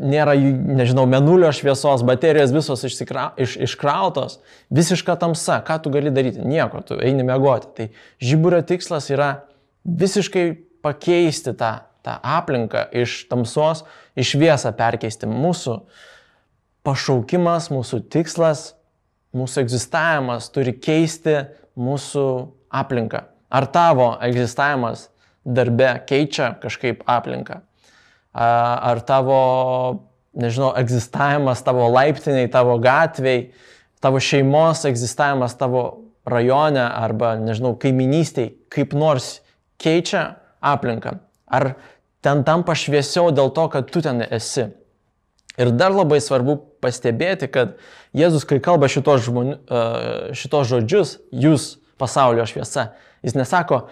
nėra, 0.00 0.38
nežinau, 0.80 1.04
menulio 1.10 1.52
šviesos, 1.54 2.06
baterijos 2.08 2.54
visos 2.56 2.86
išsikra, 2.88 3.30
iš, 3.40 3.58
iškrautos, 3.68 4.40
visiška 4.72 5.18
tamsa, 5.20 5.60
ką 5.66 5.76
tu 5.84 5.92
gali 5.94 6.14
daryti? 6.14 6.42
Nieko, 6.46 6.82
tu 6.86 6.98
eini 6.98 7.26
mėgoti. 7.28 7.70
Tai 7.76 7.88
žiburio 8.22 8.64
tikslas 8.66 9.12
yra 9.12 9.30
visiškai 9.84 10.48
pakeisti 10.80 11.52
tą 11.60 11.76
tą 12.04 12.16
aplinką 12.24 12.86
iš 12.96 13.24
tamsos 13.30 13.84
į 14.18 14.24
šviesą 14.26 14.72
perkeisti. 14.76 15.28
Mūsų 15.28 15.76
pašaukimas, 16.86 17.68
mūsų 17.72 18.02
tikslas, 18.12 18.74
mūsų 19.36 19.64
egzistavimas 19.64 20.48
turi 20.52 20.74
keisti 20.76 21.36
mūsų 21.78 22.26
aplinką. 22.70 23.24
Ar 23.50 23.66
tavo 23.70 24.12
egzistavimas 24.22 25.08
darbe 25.44 25.92
keičia 26.06 26.52
kažkaip 26.62 27.02
aplinką? 27.08 27.60
Ar 28.34 29.00
tavo, 29.06 29.40
nežinau, 30.38 30.70
egzistavimas 30.78 31.62
tavo 31.66 31.88
laiptiniai, 31.90 32.50
tavo 32.50 32.78
gatviai, 32.82 33.50
tavo 34.02 34.20
šeimos 34.22 34.84
egzistavimas 34.88 35.56
tavo 35.58 35.84
rajone 36.30 36.82
arba, 36.84 37.34
nežinau, 37.40 37.74
kaiminystiai 37.80 38.52
kaip 38.70 38.94
nors 38.94 39.40
keičia 39.82 40.36
aplinką? 40.62 41.18
Ar 41.50 41.74
ten 42.22 42.44
tampa 42.46 42.76
šviesiau 42.78 43.32
dėl 43.34 43.50
to, 43.56 43.66
kad 43.72 43.90
tu 43.90 44.02
ten 44.04 44.22
esi? 44.30 44.68
Ir 45.60 45.72
dar 45.76 45.92
labai 45.92 46.20
svarbu 46.24 46.56
pastebėti, 46.80 47.50
kad 47.52 47.76
Jėzus, 48.16 48.46
kai 48.48 48.60
kalba 48.64 48.88
šitos, 48.90 49.26
žmonių, 49.26 49.58
šitos 50.36 50.70
žodžius, 50.70 51.18
jūs 51.30 51.74
pasaulio 52.00 52.46
šviesa, 52.48 52.92
jis 53.26 53.36
nesako, 53.36 53.84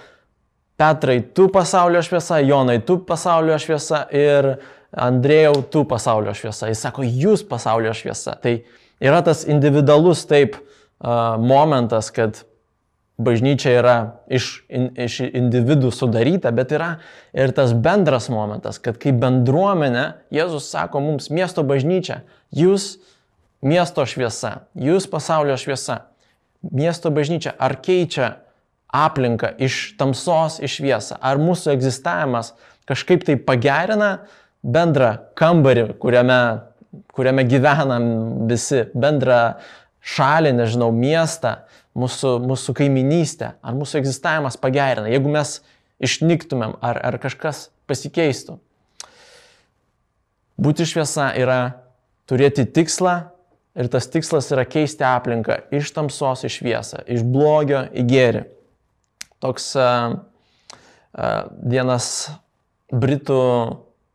Petrai, 0.78 1.18
tu 1.34 1.48
pasaulio 1.50 2.00
šviesa, 2.06 2.38
Jonai, 2.46 2.78
tu 2.86 3.00
pasaulio 3.02 3.56
šviesa 3.58 4.04
ir 4.14 4.52
Andrėjau, 4.94 5.56
tu 5.72 5.82
pasaulio 5.90 6.30
šviesa. 6.38 6.68
Jis 6.70 6.84
sako, 6.86 7.02
jūs 7.02 7.42
pasaulio 7.48 7.90
šviesa. 7.98 8.36
Tai 8.38 8.52
yra 9.02 9.18
tas 9.26 9.42
individualus 9.50 10.22
taip 10.30 10.54
uh, 10.54 11.34
momentas, 11.42 12.12
kad 12.14 12.44
bažnyčia 13.18 13.74
yra 13.80 13.96
iš, 14.30 14.62
in, 14.70 14.88
iš 14.94 15.20
individų 15.26 15.90
sudaryta, 15.94 16.52
bet 16.54 16.72
yra 16.74 16.94
ir 17.34 17.52
tas 17.54 17.74
bendras 17.74 18.28
momentas, 18.30 18.78
kad 18.82 18.98
kaip 19.02 19.18
bendruomenė 19.22 20.06
Jėzus 20.34 20.70
sako 20.70 21.02
mums 21.02 21.28
miesto 21.34 21.64
bažnyčia, 21.66 22.22
jūs 22.54 22.96
miesto 23.64 24.06
šviesa, 24.06 24.68
jūs 24.78 25.10
pasaulio 25.10 25.58
šviesa. 25.58 26.04
Miesto 26.62 27.10
bažnyčia 27.14 27.52
ar 27.54 27.76
keičia 27.82 28.38
aplinką 28.94 29.52
iš 29.62 29.98
tamsos 29.98 30.58
į 30.62 30.70
šviesą, 30.70 31.18
ar 31.20 31.38
mūsų 31.42 31.74
egzistavimas 31.74 32.54
kažkaip 32.88 33.26
tai 33.26 33.36
pagerina 33.36 34.24
bendrą 34.64 35.12
kambarį, 35.38 35.92
kuriame, 36.02 36.40
kuriame 37.14 37.44
gyvenam 37.46 38.08
visi, 38.50 38.86
bendrą 38.94 39.58
šalį, 40.08 40.54
nežinau, 40.56 40.88
miestą, 40.94 41.58
mūsų, 41.98 42.36
mūsų 42.46 42.74
kaiminystę, 42.78 43.54
ar 43.62 43.76
mūsų 43.76 44.00
egzistavimas 44.02 44.58
pagerina, 44.60 45.10
jeigu 45.10 45.32
mes 45.32 45.58
išnyktumėm, 46.04 46.76
ar, 46.84 47.00
ar 47.02 47.18
kažkas 47.22 47.68
pasikeistų. 47.90 48.58
Būti 50.58 50.86
šviesa 50.88 51.30
yra 51.38 51.58
turėti 52.28 52.66
tikslą 52.66 53.16
ir 53.78 53.90
tas 53.92 54.08
tikslas 54.10 54.50
yra 54.54 54.64
keisti 54.68 55.06
aplinką 55.06 55.60
iš 55.74 55.92
tamsos 55.94 56.44
į 56.46 56.52
šviesą, 56.52 57.04
iš 57.06 57.22
blogio 57.26 57.84
į 57.94 58.04
gėrį. 58.10 58.42
Toks 59.42 59.70
uh, 59.78 60.16
uh, 61.14 61.44
vienas 61.62 62.08
britų 62.90 63.38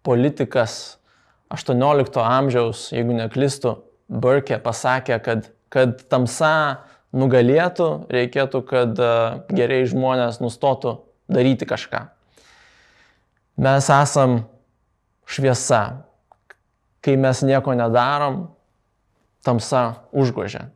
politikas 0.03 0.97
18 1.53 2.19
amžiaus, 2.19 2.89
jeigu 2.91 3.15
neklistu, 3.15 3.77
Burke 4.11 4.57
pasakė, 4.61 5.17
kad, 5.23 5.47
kad 5.71 6.01
tamsa 6.11 6.83
nugalėtų, 7.13 7.89
reikėtų, 8.13 8.63
kad 8.67 8.98
e, 9.00 9.12
geriai 9.53 9.86
žmonės 9.89 10.41
nustotų 10.43 10.98
daryti 11.32 11.67
kažką. 11.70 12.08
Mes 13.63 13.89
esam 13.93 14.41
šviesa. 15.29 15.84
Kai 17.03 17.17
mes 17.20 17.41
nieko 17.46 17.75
nedarom, 17.75 18.48
tamsa 19.43 20.08
užgožia. 20.15 20.70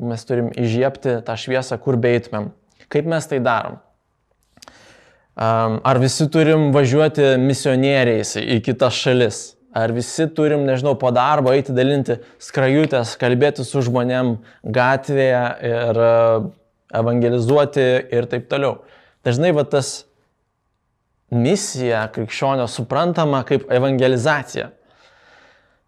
Mes 0.00 0.24
turim 0.26 0.50
įžiepti 0.50 1.20
tą 1.24 1.36
šviesą, 1.38 1.78
kur 1.78 1.98
beitumėm. 2.00 2.50
Kaip 2.90 3.06
mes 3.08 3.28
tai 3.30 3.38
darom? 3.44 3.78
Ar 5.34 5.98
visi 5.98 6.26
turim 6.30 6.70
važiuoti 6.74 7.34
misionieriais 7.42 8.36
į 8.38 8.60
kitas 8.64 8.96
šalis? 8.98 9.40
Ar 9.74 9.90
visi 9.90 10.28
turim, 10.30 10.62
nežinau, 10.68 10.94
po 10.94 11.10
darbo 11.10 11.50
eiti 11.50 11.74
dalinti 11.74 12.20
skrajutės, 12.42 13.16
kalbėti 13.18 13.64
su 13.66 13.82
žmonėm 13.82 14.36
gatvėje 14.62 15.40
ir 15.66 15.98
e, 15.98 16.12
evangelizuoti 17.00 17.86
ir 18.14 18.28
taip 18.30 18.46
toliau. 18.52 18.84
Dažnai 19.26 19.50
va 19.56 19.64
tas 19.66 20.04
misija 21.34 22.04
krikščionio 22.14 22.68
suprantama 22.70 23.42
kaip 23.48 23.66
evangelizacija. 23.72 24.70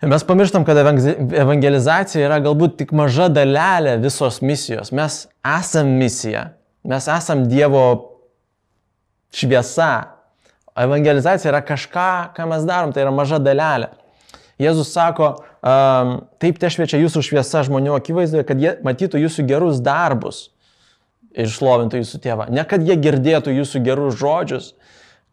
Ir 0.03 0.11
mes 0.13 0.27
pamirštam, 0.29 0.67
kad 0.67 0.83
evangelizacija 0.83 2.27
yra 2.27 2.41
galbūt 2.45 2.77
tik 2.83 2.91
maža 2.97 3.31
dalelė 3.33 3.95
visos 4.03 4.43
misijos. 4.43 4.91
Mes 4.93 5.23
esam 5.47 5.95
misija, 6.03 6.51
mes 6.85 7.07
esam 7.09 7.47
Dievo 7.49 7.87
šviesa, 9.33 10.16
Evangelizacija 10.77 11.51
yra 11.53 11.63
kažką, 11.65 12.11
ką 12.37 12.49
mes 12.51 12.67
darom, 12.69 12.93
tai 12.93 13.07
yra 13.07 13.13
maža 13.15 13.39
dalelė. 13.43 13.93
Jėzus 14.61 14.91
sako, 14.93 15.35
um, 15.61 16.13
taip 16.41 16.61
te 16.61 16.69
šviečia 16.73 17.01
jūsų 17.03 17.23
šviesa 17.25 17.63
žmonių 17.67 17.97
akivaizdoje, 17.99 18.45
kad 18.49 18.61
jie 18.61 18.75
matytų 18.85 19.21
jūsų 19.21 19.45
gerus 19.49 19.83
darbus 19.85 20.47
ir 21.37 21.51
šlovintų 21.53 22.01
jūsų 22.01 22.21
tėvą. 22.25 22.49
Ne 22.53 22.65
kad 22.69 22.85
jie 22.85 22.97
girdėtų 22.97 23.53
jūsų 23.59 23.83
gerus 23.85 24.17
žodžius, 24.21 24.73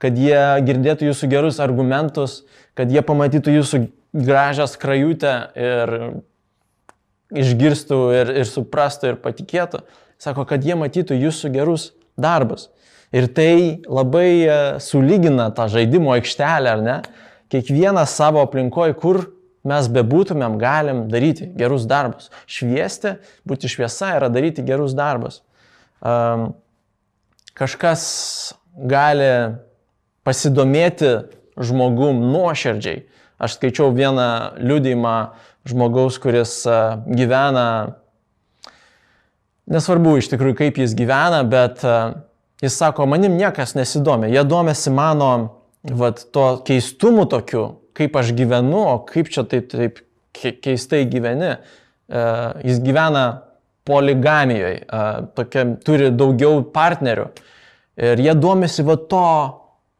kad 0.04 0.20
jie 0.20 0.42
girdėtų 0.68 1.08
jūsų 1.08 1.30
gerus 1.32 1.62
argumentus, 1.64 2.42
kad 2.76 2.92
jie 2.92 3.04
pamatytų 3.06 3.56
jūsų 3.60 3.82
gražią 4.14 4.68
skrajutę 4.68 5.34
ir 5.56 5.94
išgirstų 7.34 8.00
ir, 8.20 8.34
ir 8.44 8.50
suprastų 8.50 9.14
ir 9.14 9.20
patikėtų. 9.24 9.84
Sako, 10.22 10.46
kad 10.48 10.64
jie 10.68 10.76
matytų 10.80 11.16
jūsų 11.18 11.52
gerus 11.56 11.92
darbus. 12.20 12.68
Ir 13.14 13.28
tai 13.30 13.84
labai 13.86 14.30
e, 14.42 14.58
sulygina 14.82 15.52
tą 15.54 15.68
žaidimo 15.70 16.16
aikštelę, 16.16 16.72
ar 16.72 16.82
ne? 16.82 16.96
Kiekvienas 17.54 18.16
savo 18.18 18.42
aplinkoje, 18.42 18.96
kur 18.98 19.20
mes 19.70 19.90
bebūtumėm, 19.94 20.58
galim 20.58 21.04
daryti 21.12 21.52
gerus 21.60 21.86
darbus. 21.86 22.32
Šviesti, 22.50 23.20
būti 23.46 23.70
šviesa 23.70 24.16
yra 24.18 24.32
daryti 24.34 24.66
gerus 24.66 24.98
darbus. 24.98 25.44
Um, 26.02 26.50
kažkas 27.56 28.04
gali 28.74 29.30
pasidomėti 30.26 31.14
žmogum 31.62 32.26
nuoširdžiai. 32.34 33.06
Aš 33.38 33.60
skaičiau 33.60 33.94
vieną 33.94 34.58
liūdimą 34.58 35.16
žmogaus, 35.70 36.18
kuris 36.18 36.64
e, 36.66 36.82
gyvena, 37.14 37.70
nesvarbu 39.70 40.18
iš 40.18 40.34
tikrųjų 40.34 40.64
kaip 40.66 40.82
jis 40.82 40.98
gyvena, 40.98 41.46
bet 41.48 41.86
uh, 41.86 42.18
Jis 42.64 42.78
sako, 42.80 43.06
manim 43.12 43.36
niekas 43.36 43.76
nesidomi, 43.76 44.30
jie 44.32 44.44
domisi 44.48 44.92
mano 44.94 45.30
vat, 45.84 46.22
to 46.32 46.46
keistumu 46.64 47.26
tokiu, 47.28 47.66
kaip 47.98 48.16
aš 48.16 48.32
gyvenu, 48.38 48.80
o 48.88 49.00
kaip 49.08 49.32
čia 49.34 49.44
taip, 49.44 49.68
taip 49.74 50.00
keistai 50.34 51.04
gyveni. 51.12 51.58
E, 52.08 52.22
jis 52.64 52.80
gyvena 52.86 53.26
poligamijoje, 53.84 54.86
tokia, 55.36 55.66
turi 55.84 56.08
daugiau 56.16 56.62
partnerių. 56.72 57.28
Ir 58.00 58.22
jie 58.24 58.36
domisi 58.40 58.86
va 58.88 58.96
to, 59.12 59.26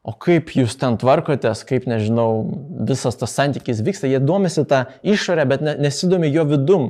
o 0.04 0.14
kaip 0.20 0.54
jūs 0.56 0.78
ten 0.80 0.96
tvarkotės, 1.00 1.62
kaip, 1.68 1.84
nežinau, 1.88 2.46
visas 2.88 3.20
tas 3.20 3.36
santykis 3.36 3.84
vyksta. 3.84 4.08
Jie 4.08 4.22
domisi 4.24 4.64
tą 4.68 4.86
išorę, 5.04 5.44
bet 5.52 5.64
ne, 5.64 5.76
nesidomi 5.84 6.32
jo 6.32 6.46
vidum. 6.48 6.88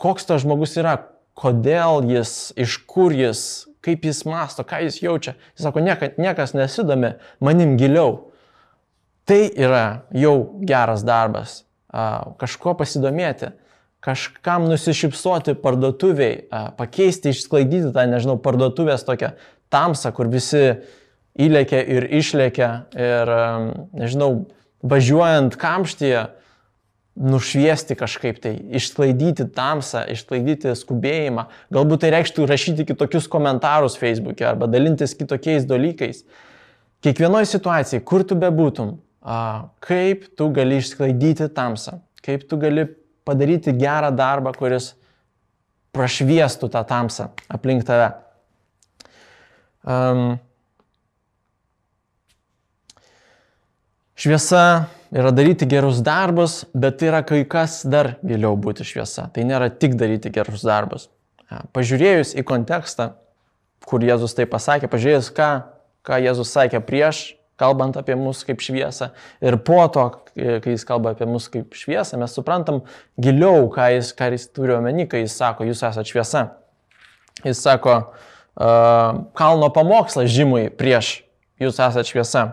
Koks 0.00 0.28
tas 0.28 0.44
žmogus 0.44 0.76
yra, 0.80 0.98
kodėl 1.40 2.04
jis, 2.12 2.52
iš 2.60 2.78
kur 2.88 3.16
jis, 3.16 3.69
kaip 3.84 4.04
jis 4.04 4.24
masto, 4.28 4.64
ką 4.66 4.82
jis 4.84 5.00
jaučia. 5.02 5.34
Jis 5.54 5.64
sako, 5.66 5.82
nieka, 5.84 6.12
niekas 6.20 6.54
nesidomi 6.56 7.14
manim 7.40 7.76
giliau. 7.80 8.32
Tai 9.28 9.42
yra 9.54 10.02
jau 10.16 10.36
geras 10.66 11.04
darbas. 11.06 11.60
Kažko 12.40 12.74
pasidomėti, 12.78 13.52
kažkam 14.04 14.66
nusišypsoti 14.70 15.54
parduotuviai, 15.60 16.46
pakeisti, 16.78 17.34
išsklaidyti 17.34 17.92
tą, 17.94 18.06
nežinau, 18.10 18.38
parduotuvės 18.42 19.04
tokią 19.06 19.34
tamsą, 19.72 20.12
kur 20.16 20.30
visi 20.32 20.64
įlėkia 21.40 21.82
ir 21.96 22.08
išlėkia 22.20 22.70
ir, 22.96 23.32
nežinau, 24.00 24.32
važiuojant 24.80 25.56
kamštyje, 25.60 26.24
nušviesti 27.16 27.96
kažkaip 27.98 28.38
tai, 28.42 28.54
išsklaidyti 28.78 29.48
tamsą, 29.54 30.04
išsklaidyti 30.12 30.72
skubėjimą. 30.78 31.46
Galbūt 31.74 32.04
tai 32.04 32.12
reikštų 32.14 32.46
rašyti 32.48 32.86
kitokius 32.88 33.26
komentarus 33.30 33.98
Facebook'e 34.00 34.46
arba 34.46 34.68
dalintis 34.70 35.16
kitokiais 35.18 35.66
dalykais. 35.68 36.22
Kiekvienoje 37.04 37.48
situacijoje, 37.50 38.04
kur 38.06 38.24
tu 38.28 38.36
bebūtum, 38.38 38.94
kaip 39.84 40.28
tu 40.36 40.48
gali 40.54 40.80
išsklaidyti 40.80 41.50
tamsą, 41.56 41.98
kaip 42.24 42.46
tu 42.48 42.60
gali 42.60 42.86
padaryti 43.28 43.74
gerą 43.76 44.12
darbą, 44.16 44.52
kuris 44.56 44.94
prašviestų 45.96 46.70
tą 46.70 46.84
tamsą 46.86 47.30
aplink 47.50 47.84
tave. 47.88 48.12
Um, 49.80 50.38
šviesa 54.14 54.86
yra 55.12 55.32
daryti 55.34 55.66
gerus 55.68 56.00
darbus, 56.04 56.64
bet 56.74 57.00
tai 57.00 57.10
yra 57.10 57.22
kai 57.26 57.42
kas 57.48 57.80
dar 57.88 58.14
giliau 58.22 58.56
būti 58.58 58.86
šviesa. 58.86 59.28
Tai 59.34 59.46
nėra 59.46 59.70
tik 59.72 59.96
daryti 59.98 60.32
gerus 60.34 60.62
darbus. 60.66 61.08
Pažiūrėjus 61.74 62.36
į 62.38 62.44
kontekstą, 62.46 63.12
kur 63.86 64.04
Jėzus 64.06 64.36
tai 64.38 64.46
pasakė, 64.50 64.90
pažiūrėjus, 64.90 65.32
ką, 65.34 65.50
ką 66.06 66.20
Jėzus 66.22 66.52
sakė 66.54 66.82
prieš, 66.86 67.24
kalbant 67.60 67.98
apie 68.00 68.14
mus 68.16 68.40
kaip 68.46 68.62
šviesą, 68.64 69.10
ir 69.44 69.58
po 69.66 69.82
to, 69.92 70.06
kai 70.34 70.72
jis 70.72 70.86
kalba 70.88 71.12
apie 71.12 71.26
mus 71.28 71.50
kaip 71.52 71.74
šviesą, 71.76 72.20
mes 72.20 72.32
suprantam 72.36 72.80
giliau, 73.20 73.66
ką 73.72 73.90
jis, 73.96 74.14
ką 74.16 74.30
jis 74.32 74.46
turi 74.54 74.76
omeny, 74.78 75.08
kai 75.10 75.24
jis 75.24 75.36
sako, 75.36 75.66
jūs 75.68 75.82
esate 75.82 76.08
šviesa. 76.08 76.46
Jis 77.44 77.60
sako, 77.60 77.96
uh, 78.06 79.20
kalno 79.36 79.68
pamokslas 79.74 80.30
žymui 80.32 80.68
prieš, 80.76 81.18
jūs 81.60 81.82
esate 81.82 82.08
šviesa. 82.08 82.46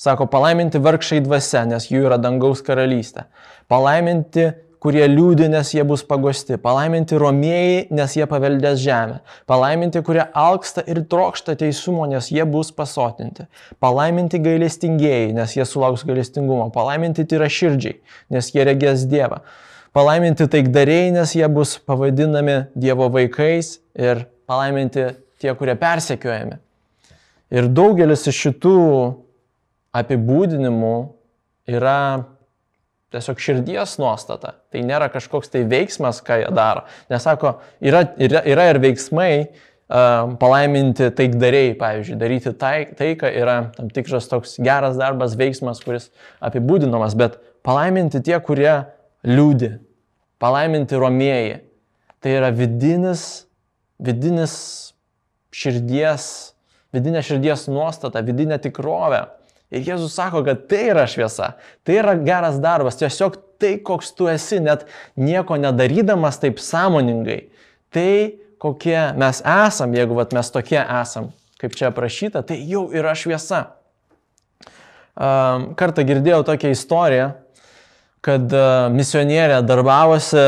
Sako, 0.00 0.24
palaiminti 0.32 0.80
vargšai 0.80 1.20
dvasia, 1.26 1.66
nes 1.68 1.90
jų 1.90 2.06
yra 2.08 2.16
dangaus 2.16 2.62
karalystė. 2.64 3.26
Palaiminti 3.68 4.46
kurie 4.80 5.04
liūdi, 5.08 5.48
nes 5.52 5.70
jie 5.74 5.82
bus 5.86 6.02
pagosti. 6.08 6.56
Palaiminti 6.60 7.18
romėjai, 7.20 7.86
nes 7.94 8.16
jie 8.16 8.26
paveldės 8.28 8.80
žemę. 8.80 9.20
Palaiminti, 9.50 10.00
kurie 10.06 10.24
alksta 10.24 10.84
ir 10.88 11.02
trokšta 11.10 11.56
teisumo, 11.60 12.06
nes 12.10 12.30
jie 12.32 12.46
bus 12.48 12.72
pasotinti. 12.72 13.46
Palaiminti 13.82 14.40
gailestingieji, 14.42 15.34
nes 15.36 15.56
jie 15.56 15.68
sulauks 15.68 16.06
gailestingumo. 16.08 16.70
Palaiminti 16.74 17.26
tyra 17.28 17.50
širdžiai, 17.52 18.00
nes 18.32 18.50
jie 18.54 18.64
regės 18.66 19.04
Dievą. 19.10 19.42
Palaiminti 19.96 20.46
taikdariai, 20.48 21.10
nes 21.12 21.36
jie 21.36 21.46
bus 21.52 21.76
pavadinami 21.84 22.62
Dievo 22.78 23.10
vaikais 23.12 23.76
ir 23.98 24.24
palaiminti 24.48 25.10
tie, 25.42 25.52
kurie 25.58 25.74
persekiojami. 25.76 26.60
Ir 27.50 27.66
daugelis 27.74 28.28
iš 28.30 28.46
šitų 28.46 28.78
apibūdinimų 29.96 30.94
yra 31.70 32.00
tiesiog 33.10 33.42
širdies 33.42 33.96
nuostata. 33.98 34.54
Tai 34.70 34.82
nėra 34.86 35.10
kažkoks 35.10 35.50
tai 35.50 35.64
veiksmas, 35.68 36.20
ką 36.26 36.40
jie 36.44 36.52
daro. 36.54 36.84
Nesako, 37.10 37.56
yra, 37.82 38.04
yra, 38.22 38.42
yra 38.46 38.68
ir 38.70 38.78
veiksmai, 38.82 39.32
uh, 39.50 40.36
palaiminti 40.40 41.10
taikdariai, 41.18 41.74
pavyzdžiui, 41.78 42.18
daryti 42.20 42.52
taik, 42.58 42.94
taiką 42.98 43.32
yra 43.34 43.56
tam 43.74 43.90
tikras 43.90 44.30
toks 44.30 44.58
geras 44.62 44.98
darbas, 45.00 45.34
veiksmas, 45.38 45.82
kuris 45.82 46.10
apibūdinamas, 46.44 47.16
bet 47.18 47.40
palaiminti 47.66 48.22
tie, 48.22 48.38
kurie 48.44 48.76
liūdi, 49.26 49.74
palaiminti 50.42 51.00
romėjai. 51.00 51.58
Tai 52.20 52.36
yra 52.36 52.50
vidinis, 52.52 53.48
vidinis 53.98 54.54
širdies, 55.56 56.24
vidinė 56.94 57.24
širdies 57.24 57.66
nuostata, 57.72 58.22
vidinė 58.22 58.60
tikrovė 58.62 59.24
Ir 59.70 59.84
Jėzus 59.86 60.16
sako, 60.18 60.42
kad 60.46 60.64
tai 60.70 60.88
yra 60.90 61.06
šviesa, 61.10 61.52
tai 61.86 62.00
yra 62.00 62.16
geras 62.18 62.58
darbas, 62.62 62.98
tiesiog 62.98 63.38
tai, 63.60 63.76
koks 63.86 64.10
tu 64.18 64.26
esi, 64.30 64.58
net 64.62 64.86
nieko 65.20 65.58
nedarydamas 65.60 66.40
taip 66.42 66.58
sąmoningai. 66.62 67.44
Tai, 67.94 68.14
kokie 68.62 68.98
mes 69.20 69.42
esam, 69.46 69.94
jeigu 69.94 70.16
vat, 70.18 70.34
mes 70.36 70.50
tokie 70.50 70.80
esam, 70.82 71.30
kaip 71.62 71.76
čia 71.78 71.90
aprašyta, 71.90 72.42
tai 72.46 72.58
jau 72.66 72.88
yra 72.94 73.14
šviesa. 73.18 73.62
Kartą 75.78 76.04
girdėjau 76.08 76.42
tokią 76.48 76.74
istoriją, 76.74 77.30
kad 78.24 78.52
misionierė 78.94 79.62
darbavosi 79.66 80.44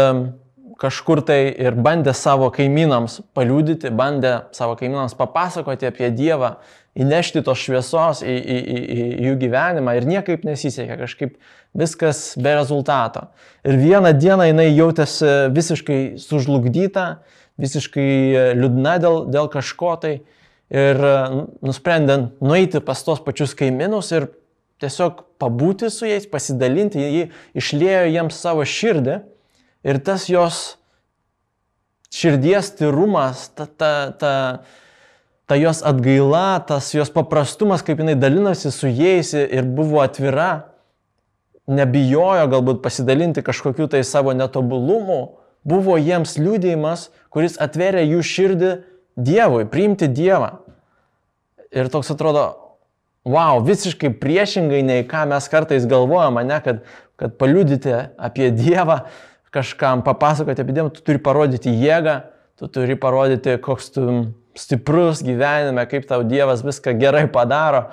kažkur 0.83 1.23
tai 1.27 1.41
ir 1.51 1.77
bandė 1.79 2.15
savo 2.17 2.49
kaimynams 2.55 3.21
paliūdyti, 3.37 3.93
bandė 3.95 4.35
savo 4.57 4.75
kaimynams 4.79 5.15
papasakoti 5.19 5.87
apie 5.89 6.11
Dievą 6.15 6.57
įnešti 6.99 7.45
tos 7.47 7.63
šviesos 7.63 8.21
į, 8.27 8.35
į, 8.35 8.57
į, 8.59 8.81
į 8.83 9.29
jų 9.29 9.37
gyvenimą 9.41 9.95
ir 9.97 10.09
niekaip 10.09 10.45
nesisekė, 10.45 10.99
kažkaip 11.01 11.39
viskas 11.79 12.35
be 12.37 12.57
rezultato. 12.59 13.29
Ir 13.65 13.79
vieną 13.81 14.13
dieną 14.19 14.51
jinai 14.51 14.69
jautėsi 14.75 15.31
visiškai 15.55 16.01
sužlugdyta, 16.21 17.07
visiškai 17.63 18.11
liūdna 18.59 18.99
dėl, 19.01 19.19
dėl 19.33 19.49
kažko 19.53 19.97
tai 20.03 20.15
ir 20.73 21.03
nusprendė 21.65 22.19
nueiti 22.45 22.83
pas 22.85 23.01
tos 23.05 23.23
pačius 23.25 23.55
kaimynus 23.57 24.13
ir 24.17 24.31
tiesiog 24.83 25.23
pabūti 25.41 25.89
su 25.93 26.09
jais, 26.09 26.27
pasidalinti, 26.29 27.01
jį 27.01 27.27
išlėjo 27.61 28.09
jiems 28.11 28.41
savo 28.43 28.67
širdį 28.67 29.21
ir 29.85 29.99
tas 30.05 30.29
jos 30.31 30.63
širdies 32.13 32.75
tyrumas, 32.77 33.49
ta, 33.57 33.67
ta, 33.67 33.93
ta, 34.19 34.33
ta 35.49 35.57
jos 35.57 35.83
atgaila, 35.87 36.61
tas 36.69 36.93
jos 36.95 37.11
paprastumas, 37.13 37.85
kaip 37.85 38.03
jinai 38.03 38.19
dalinasi 38.19 38.73
su 38.75 38.91
jais 38.93 39.33
ir 39.35 39.69
buvo 39.69 40.03
atvira, 40.05 40.69
nebijojo 41.71 42.49
galbūt 42.53 42.83
pasidalinti 42.85 43.45
kažkokiu 43.45 43.89
tai 43.89 44.03
savo 44.05 44.35
netobulumu, 44.37 45.39
buvo 45.65 45.97
jiems 45.97 46.37
liūdėjimas, 46.41 47.09
kuris 47.33 47.59
atvėrė 47.63 48.05
jų 48.07 48.25
širdį 48.27 48.73
Dievui, 49.13 49.67
priimti 49.69 50.07
Dievą. 50.09 50.63
Ir 51.73 51.89
toks 51.93 52.09
atrodo, 52.15 52.47
wow, 53.29 53.61
visiškai 53.65 54.11
priešingai 54.21 54.81
nei 54.85 55.05
ką 55.09 55.27
mes 55.29 55.49
kartais 55.53 55.85
galvojame, 55.89 56.45
ne, 56.49 56.59
kad, 56.65 56.81
kad 57.21 57.37
paliudyti 57.41 57.93
apie 58.17 58.51
Dievą, 58.57 59.03
kažkam 59.53 60.03
papasakoti 60.05 60.65
apie 60.65 60.75
Dievą, 60.75 60.91
tu 60.95 61.05
turi 61.05 61.21
parodyti 61.23 61.73
jėgą, 61.77 62.23
tu 62.59 62.69
turi 62.73 62.97
parodyti, 62.97 63.59
koks 63.61 63.91
tu 63.95 64.07
stiprus 64.59 65.23
gyvenime, 65.25 65.85
kaip 65.89 66.07
tau 66.09 66.25
Dievas 66.25 66.65
viską 66.65 66.95
gerai 67.01 67.27
padaro, 67.33 67.87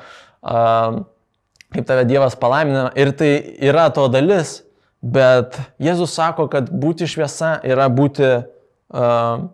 kaip 1.74 1.88
tave 1.88 2.06
Dievas 2.08 2.38
palaimina. 2.40 2.90
Ir 3.00 3.12
tai 3.16 3.32
yra 3.64 3.90
to 3.96 4.08
dalis, 4.12 4.62
bet 5.02 5.58
Jėzus 5.82 6.16
sako, 6.16 6.50
kad 6.52 6.72
būti 6.72 7.08
šviesa 7.08 7.58
yra 7.68 7.88
būti 7.92 8.30
uh, 8.40 9.48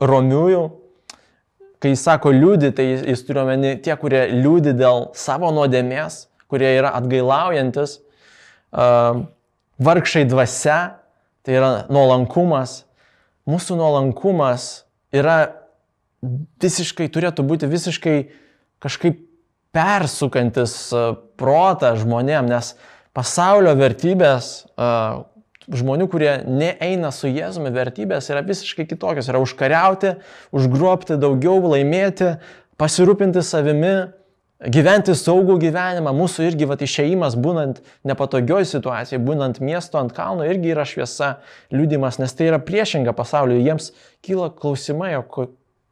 romiųjų. 0.00 0.66
Kai 1.78 1.92
jis 1.92 2.02
sako 2.02 2.32
liūdį, 2.34 2.72
tai 2.74 2.86
jis 2.90 3.20
turi 3.26 3.44
omeny 3.44 3.76
tie, 3.84 3.94
kurie 4.00 4.24
liūdį 4.32 4.72
dėl 4.80 5.10
savo 5.14 5.52
nuodėmės, 5.54 6.24
kurie 6.50 6.72
yra 6.74 6.90
atgailaujantis, 6.98 8.00
uh, 8.74 9.28
vargšai 9.78 10.24
dvasia, 10.26 10.97
tai 11.48 11.56
yra 11.56 11.70
nuolankumas. 11.88 12.82
Mūsų 13.48 13.78
nuolankumas 13.80 14.84
yra 15.16 15.38
visiškai 16.60 17.06
turėtų 17.08 17.46
būti 17.48 17.70
visiškai 17.70 18.16
kažkaip 18.84 19.22
persukantis 19.72 20.74
e, 20.92 21.06
protą 21.40 21.94
žmonėm, 21.96 22.50
nes 22.52 22.74
pasaulio 23.16 23.72
vertybės, 23.80 24.50
e, 24.76 24.90
žmonių, 25.80 26.10
kurie 26.12 26.34
neeina 26.44 27.14
su 27.16 27.32
Jėzumi, 27.32 27.72
vertybės 27.72 28.28
yra 28.28 28.44
visiškai 28.44 28.84
kitokios. 28.90 29.32
Yra 29.32 29.40
užkariauti, 29.40 30.18
užgrobti 30.52 31.16
daugiau, 31.16 31.62
laimėti, 31.64 32.34
pasirūpinti 32.76 33.40
savimi, 33.40 33.94
gyventi 34.64 35.14
saugų 35.14 35.58
gyvenimą. 35.62 36.12
Mūsų 36.16 36.48
irgi 36.48 36.68
va, 36.68 36.78
išėjimas, 36.80 37.36
būnant 37.38 37.80
nepatogioj 38.08 38.66
situacijai, 38.68 39.20
būnant 39.22 39.60
miesto 39.64 40.00
ant 40.00 40.14
kalno, 40.16 40.46
irgi 40.48 40.74
yra 40.74 40.86
šviesa, 40.88 41.36
liūdimas, 41.74 42.18
nes 42.22 42.34
tai 42.34 42.50
yra 42.50 42.60
priešinga 42.62 43.14
pasauliu. 43.16 43.60
Jiems 43.62 43.92
kyla 44.26 44.50
klausimai, 44.54 45.14
o 45.20 45.48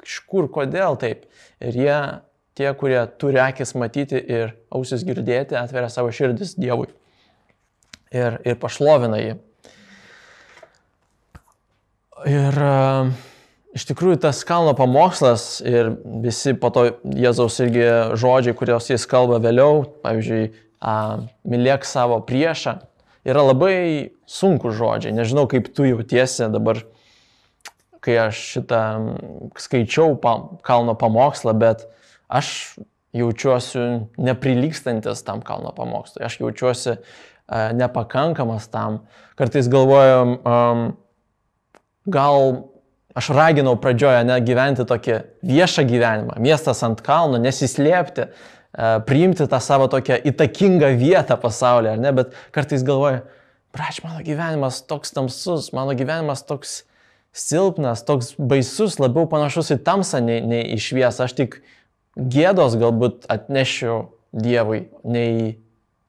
iš 0.06 0.20
kur, 0.26 0.50
kodėl 0.52 0.98
taip. 1.00 1.26
Ir 1.62 1.78
jie, 1.78 1.98
tie, 2.58 2.70
kurie 2.78 3.00
turi 3.20 3.42
akis 3.42 3.76
matyti 3.78 4.18
ir 4.20 4.56
ausis 4.74 5.06
girdėti, 5.06 5.58
atveria 5.58 5.90
savo 5.92 6.12
širdis 6.14 6.56
Dievui 6.58 6.90
ir, 8.14 8.40
ir 8.44 8.58
pašlovina 8.60 9.20
jį. 9.20 9.36
Ir 12.26 12.56
uh, 12.64 13.10
iš 13.76 13.84
tikrųjų 13.90 14.20
tas 14.24 14.40
kalno 14.48 14.72
pamokslas 14.76 15.60
ir 15.64 15.92
visi 16.24 16.54
po 16.56 16.72
to 16.72 16.88
Jėzaus 17.04 17.60
irgi 17.64 17.86
žodžiai, 18.18 18.56
kuriuos 18.56 18.90
jis 18.90 19.06
kalba 19.10 19.38
vėliau, 19.44 19.84
pavyzdžiui, 20.04 20.50
uh, 20.80 21.26
mylėk 21.44 21.84
savo 21.88 22.18
priešą, 22.24 22.78
yra 23.28 23.46
labai 23.50 23.76
sunku 24.28 24.72
žodžiai. 24.74 25.14
Nežinau, 25.16 25.46
kaip 25.50 25.68
tu 25.76 25.88
jautiesi 25.88 26.48
dabar 26.52 26.82
kai 28.06 28.18
aš 28.28 28.40
šitą 28.54 28.82
skaičiau 29.58 30.14
pa, 30.22 30.36
kalno 30.66 30.94
pamokslą, 30.98 31.56
bet 31.58 31.88
aš 32.30 32.78
jaučiuosi 33.16 33.82
neprilykstantis 34.20 35.24
tam 35.26 35.42
kalno 35.42 35.72
pamokslui, 35.74 36.22
aš 36.26 36.38
jaučiuosi 36.42 36.96
nepakankamas 37.78 38.68
tam. 38.70 39.00
Kartais 39.38 39.68
galvoju, 39.70 40.38
um, 40.46 40.86
gal 42.06 42.46
aš 43.16 43.30
raginau 43.34 43.76
pradžioje 43.80 44.24
ne 44.28 44.36
gyventi 44.44 44.84
tokį 44.88 45.20
viešą 45.46 45.86
gyvenimą, 45.88 46.36
miestas 46.42 46.82
ant 46.86 47.00
kalno, 47.04 47.40
nesislėpti, 47.42 48.28
uh, 48.28 48.56
priimti 49.06 49.46
tą 49.48 49.60
savo 49.60 49.88
tokią 49.88 50.20
įtakingą 50.28 50.92
vietą 51.00 51.36
pasaulyje, 51.40 51.96
ar 51.96 52.02
ne, 52.02 52.12
bet 52.12 52.34
kartais 52.52 52.84
galvoju, 52.84 53.22
praš, 53.72 54.02
mano 54.04 54.20
gyvenimas 54.24 54.82
toks 54.86 55.14
tamsus, 55.16 55.72
mano 55.72 55.96
gyvenimas 55.96 56.44
toks 56.44 56.82
silpnas, 57.36 58.04
toks 58.04 58.34
baisus, 58.38 58.98
labiau 59.00 59.28
panašus 59.28 59.72
į 59.76 59.80
tamsą 59.84 60.20
nei, 60.24 60.42
nei 60.44 60.64
į 60.76 60.80
šviesą. 60.80 61.24
Aš 61.24 61.36
tik 61.36 61.60
gėdos 62.16 62.76
galbūt 62.80 63.28
atnešiu 63.32 64.06
Dievui, 64.36 64.90
nei 65.08 65.56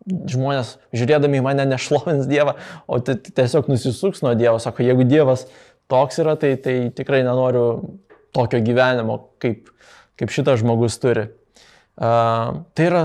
žmonės 0.08 0.74
žiūrėdami 0.96 1.40
į 1.40 1.44
mane 1.46 1.64
nešlovins 1.68 2.28
Dievą, 2.28 2.58
o 2.88 3.00
tiesiog 3.00 3.70
nusisuks 3.72 4.24
nuo 4.24 4.34
Dievo. 4.40 4.60
Sako, 4.60 4.84
jeigu 4.84 5.08
Dievas 5.08 5.46
toks 5.92 6.22
yra, 6.24 6.36
tai, 6.40 6.56
tai 6.62 6.78
tikrai 6.96 7.24
nenoriu 7.26 7.98
tokio 8.36 8.62
gyvenimo, 8.64 9.20
kaip, 9.42 9.72
kaip 10.20 10.34
šitas 10.34 10.62
žmogus 10.62 11.00
turi. 11.02 11.28
Uh, 11.98 12.64
tai 12.78 12.90
yra 12.92 13.04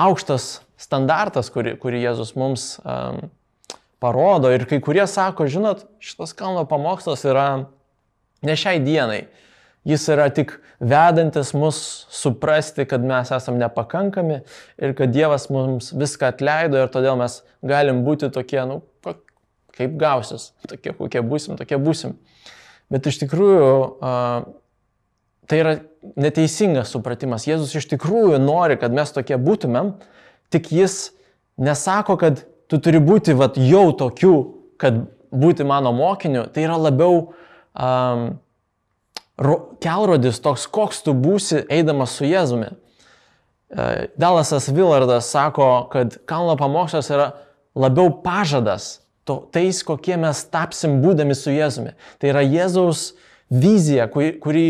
aukštas 0.00 0.58
standartas, 0.80 1.50
kurį, 1.52 1.76
kurį 1.80 2.02
Jėzus 2.06 2.34
mums 2.38 2.74
um, 2.82 3.26
parodo 4.02 4.50
ir 4.52 4.66
kai 4.68 4.80
kurie 4.84 5.04
sako, 5.10 5.48
žinot, 5.50 5.84
šitas 6.02 6.34
kalno 6.36 6.64
pamokslas 6.68 7.24
yra 7.28 7.48
ne 8.44 8.56
šiai 8.58 8.82
dienai. 8.84 9.24
Jis 9.84 10.06
yra 10.08 10.30
tik 10.32 10.54
vedantis 10.80 11.52
mus 11.52 11.78
suprasti, 12.12 12.86
kad 12.88 13.04
mes 13.04 13.28
esame 13.36 13.60
nepakankami 13.60 14.38
ir 14.80 14.94
kad 14.96 15.12
Dievas 15.12 15.50
mums 15.52 15.90
viską 15.92 16.30
atleido 16.32 16.80
ir 16.80 16.88
todėl 16.92 17.18
mes 17.20 17.42
galim 17.64 18.00
būti 18.06 18.30
tokie, 18.32 18.62
nu, 18.68 18.80
kaip 19.74 19.96
gausis, 20.00 20.52
tokie 20.68 20.94
kokie 20.96 21.22
būsim, 21.24 21.58
tokie 21.58 21.78
būsim. 21.80 22.14
Bet 22.92 23.08
iš 23.10 23.18
tikrųjų 23.22 23.72
tai 25.50 25.60
yra 25.60 25.74
neteisingas 26.20 26.92
supratimas. 26.94 27.48
Jėzus 27.48 27.74
iš 27.76 27.88
tikrųjų 27.92 28.38
nori, 28.42 28.78
kad 28.80 28.94
mes 28.94 29.12
tokie 29.12 29.38
būtumėm, 29.40 29.94
tik 30.52 30.70
jis 30.72 31.14
nesako, 31.60 32.16
kad 32.20 32.44
tu 32.70 32.80
turi 32.82 33.00
būti 33.02 33.34
vat, 33.36 33.58
jau 33.60 33.90
tokiu, 33.96 34.34
kad 34.80 35.04
būti 35.34 35.66
mano 35.66 35.92
mokiniu. 35.96 36.46
Tai 36.52 36.64
yra 36.64 36.78
labiau 36.80 37.20
um, 37.74 38.26
kelrodis 39.82 40.40
toks, 40.42 40.66
koks 40.70 41.02
tu 41.04 41.14
būsi 41.16 41.64
eidamas 41.72 42.14
su 42.16 42.28
Jėzumi. 42.28 42.72
Dalasas 44.20 44.68
Villardas 44.70 45.32
sako, 45.32 45.88
kad 45.90 46.20
kalno 46.30 46.54
pamokslas 46.60 47.08
yra 47.10 47.32
labiau 47.74 48.12
pažadas 48.22 49.00
to, 49.28 49.38
tais, 49.52 49.80
kokie 49.86 50.16
mes 50.20 50.42
tapsim 50.52 51.00
būdami 51.02 51.36
su 51.36 51.52
Jėzumi. 51.54 51.94
Tai 52.20 52.30
yra 52.32 52.44
Jėzaus 52.44 53.12
vizija, 53.52 54.06
kuri, 54.12 54.34
kurį 54.42 54.68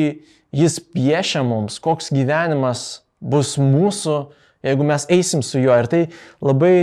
jis 0.54 0.78
piešia 0.94 1.42
mums, 1.46 1.80
koks 1.82 2.12
gyvenimas 2.14 3.04
bus 3.24 3.56
mūsų, 3.58 4.18
jeigu 4.64 4.86
mes 4.86 5.06
eisim 5.12 5.42
su 5.44 5.62
juo. 5.62 5.74
Ir 5.74 5.90
tai 5.90 6.02
labai 6.44 6.76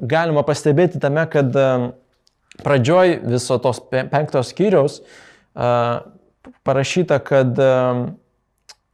galima 0.00 0.44
pastebėti 0.46 1.02
tame, 1.02 1.26
kad 1.32 1.50
e, 1.56 1.68
pradžioj 2.62 3.18
viso 3.26 3.58
tos 3.62 3.82
penktos 3.90 4.54
skyriaus 4.54 5.00
e, 5.00 5.74
parašyta, 6.66 7.20
kad 7.24 7.58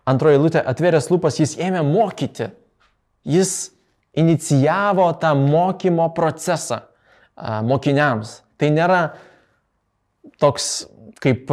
antroji 0.07 0.40
lūtė 0.40 0.62
atvėręs 0.62 1.11
lūpas, 1.12 1.40
jis 1.42 1.57
ėmė 1.61 1.83
mokyti. 1.87 2.50
Jis 3.26 3.72
inicijavo 4.16 5.09
tą 5.20 5.33
mokymo 5.37 6.09
procesą 6.16 6.85
mokiniams. 7.37 8.40
Tai 8.57 8.72
nėra 8.72 9.01
toks 10.40 10.87
kaip 11.22 11.51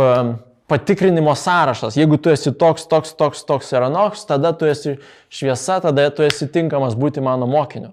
patikrinimo 0.72 1.36
sąrašas. 1.36 1.98
Jeigu 2.00 2.18
tu 2.18 2.32
esi 2.32 2.54
toks, 2.56 2.88
toks, 2.90 3.14
toks, 3.20 3.44
toks 3.48 3.74
ir 3.76 3.86
anoks, 3.86 4.26
tada 4.30 4.54
tu 4.58 4.68
esi 4.70 4.96
šviesa, 5.30 5.82
tada 5.84 6.08
tu 6.16 6.26
esi 6.26 6.48
tinkamas 6.52 6.96
būti 7.00 7.24
mano 7.24 7.48
mokiniu. 7.50 7.92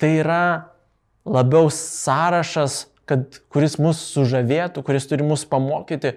Tai 0.00 0.10
yra 0.22 0.42
labiau 1.28 1.70
sąrašas, 1.72 2.84
kad, 3.08 3.40
kuris 3.52 3.78
mus 3.82 4.02
sužavėtų, 4.14 4.82
kuris 4.86 5.08
turi 5.10 5.26
mus 5.26 5.46
pamokyti, 5.48 6.14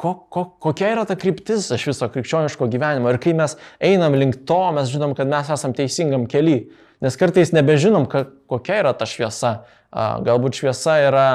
ko, 0.00 0.14
ko, 0.32 0.44
kokia 0.62 0.94
yra 0.94 1.04
ta 1.08 1.16
kryptis 1.20 1.68
iš 1.74 1.90
viso 1.90 2.08
krikščioniško 2.12 2.68
gyvenimo. 2.72 3.10
Ir 3.12 3.20
kai 3.22 3.34
mes 3.36 3.56
einam 3.84 4.16
link 4.16 4.42
to, 4.48 4.60
mes 4.76 4.92
žinom, 4.92 5.12
kad 5.18 5.28
mes 5.28 5.50
esam 5.52 5.76
teisingam 5.76 6.24
keliui. 6.30 6.70
Nes 7.04 7.16
kartais 7.16 7.52
nebežinom, 7.56 8.06
ka, 8.08 8.26
kokia 8.50 8.80
yra 8.82 8.94
ta 8.96 9.08
šviesa. 9.08 9.60
Galbūt 9.90 10.60
šviesa 10.60 11.00
yra 11.08 11.26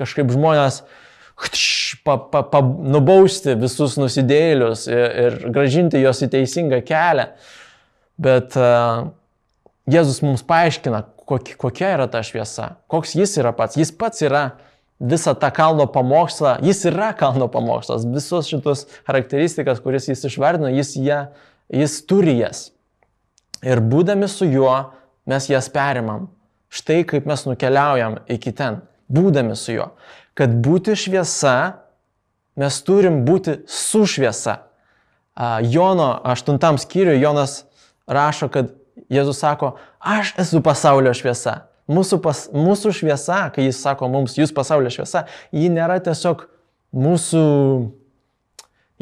kažkaip 0.00 0.32
žmonės 0.32 0.82
pa, 2.04 2.18
pa, 2.18 2.42
pa, 2.44 2.60
nubausti 2.62 3.56
visus 3.58 3.96
nusidėlius 4.00 4.84
ir, 4.90 5.06
ir 5.24 5.38
gražinti 5.54 6.02
juos 6.02 6.20
į 6.24 6.28
teisingą 6.34 6.82
kelią. 6.86 7.30
Bet 8.22 8.58
uh, 8.60 9.08
Jėzus 9.90 10.20
mums 10.22 10.44
paaiškina, 10.46 11.00
kokia 11.26 11.94
yra 11.96 12.06
ta 12.10 12.20
šviesa, 12.22 12.76
koks 12.92 13.16
jis 13.18 13.34
yra 13.40 13.50
pats. 13.56 13.78
Jis 13.80 13.90
pats 13.98 14.22
yra 14.22 14.44
visą 15.02 15.34
tą 15.34 15.50
kalno 15.54 15.88
pamokslą, 15.90 16.58
jis 16.62 16.84
yra 16.92 17.10
kalno 17.18 17.48
pamokslas, 17.50 18.06
visus 18.06 18.50
šitus 18.52 18.84
charakteristikas, 19.08 19.80
kuris 19.82 20.06
jis 20.12 20.22
išvardino, 20.28 20.70
jis, 20.70 20.94
ją, 21.02 21.24
jis 21.74 21.96
turi 22.06 22.36
jas. 22.38 22.68
Ir 23.66 23.82
būdami 23.82 24.28
su 24.30 24.46
juo, 24.46 24.76
mes 25.26 25.48
jas 25.50 25.68
perimam. 25.72 26.28
Štai 26.72 27.02
kaip 27.08 27.26
mes 27.28 27.44
nukeliaujam 27.44 28.22
iki 28.32 28.52
ten, 28.56 28.80
būdami 29.12 29.56
su 29.58 29.74
juo. 29.76 29.90
Kad 30.38 30.54
būti 30.64 30.94
šviesa, 30.96 31.56
mes 32.56 32.78
turim 32.86 33.22
būti 33.26 33.60
su 33.68 34.06
šviesa. 34.08 34.62
Jono 35.68 36.14
8 36.28 36.80
skyriui 36.80 37.20
Jonas 37.20 37.62
rašo, 38.08 38.48
kad 38.52 38.72
Jėzus 39.12 39.40
sako, 39.40 39.76
aš 40.00 40.34
esu 40.40 40.60
pasaulio 40.64 41.12
šviesa. 41.16 41.62
Mūsų, 41.92 42.18
pas, 42.24 42.44
mūsų 42.54 42.92
šviesa, 42.96 43.46
kai 43.52 43.66
jis 43.66 43.80
sako 43.82 44.08
mums, 44.12 44.36
jūs 44.38 44.52
pasaulio 44.54 44.92
šviesa, 44.92 45.26
ji 45.52 45.68
nėra 45.72 45.98
tiesiog 46.04 46.46
mūsų 46.92 47.42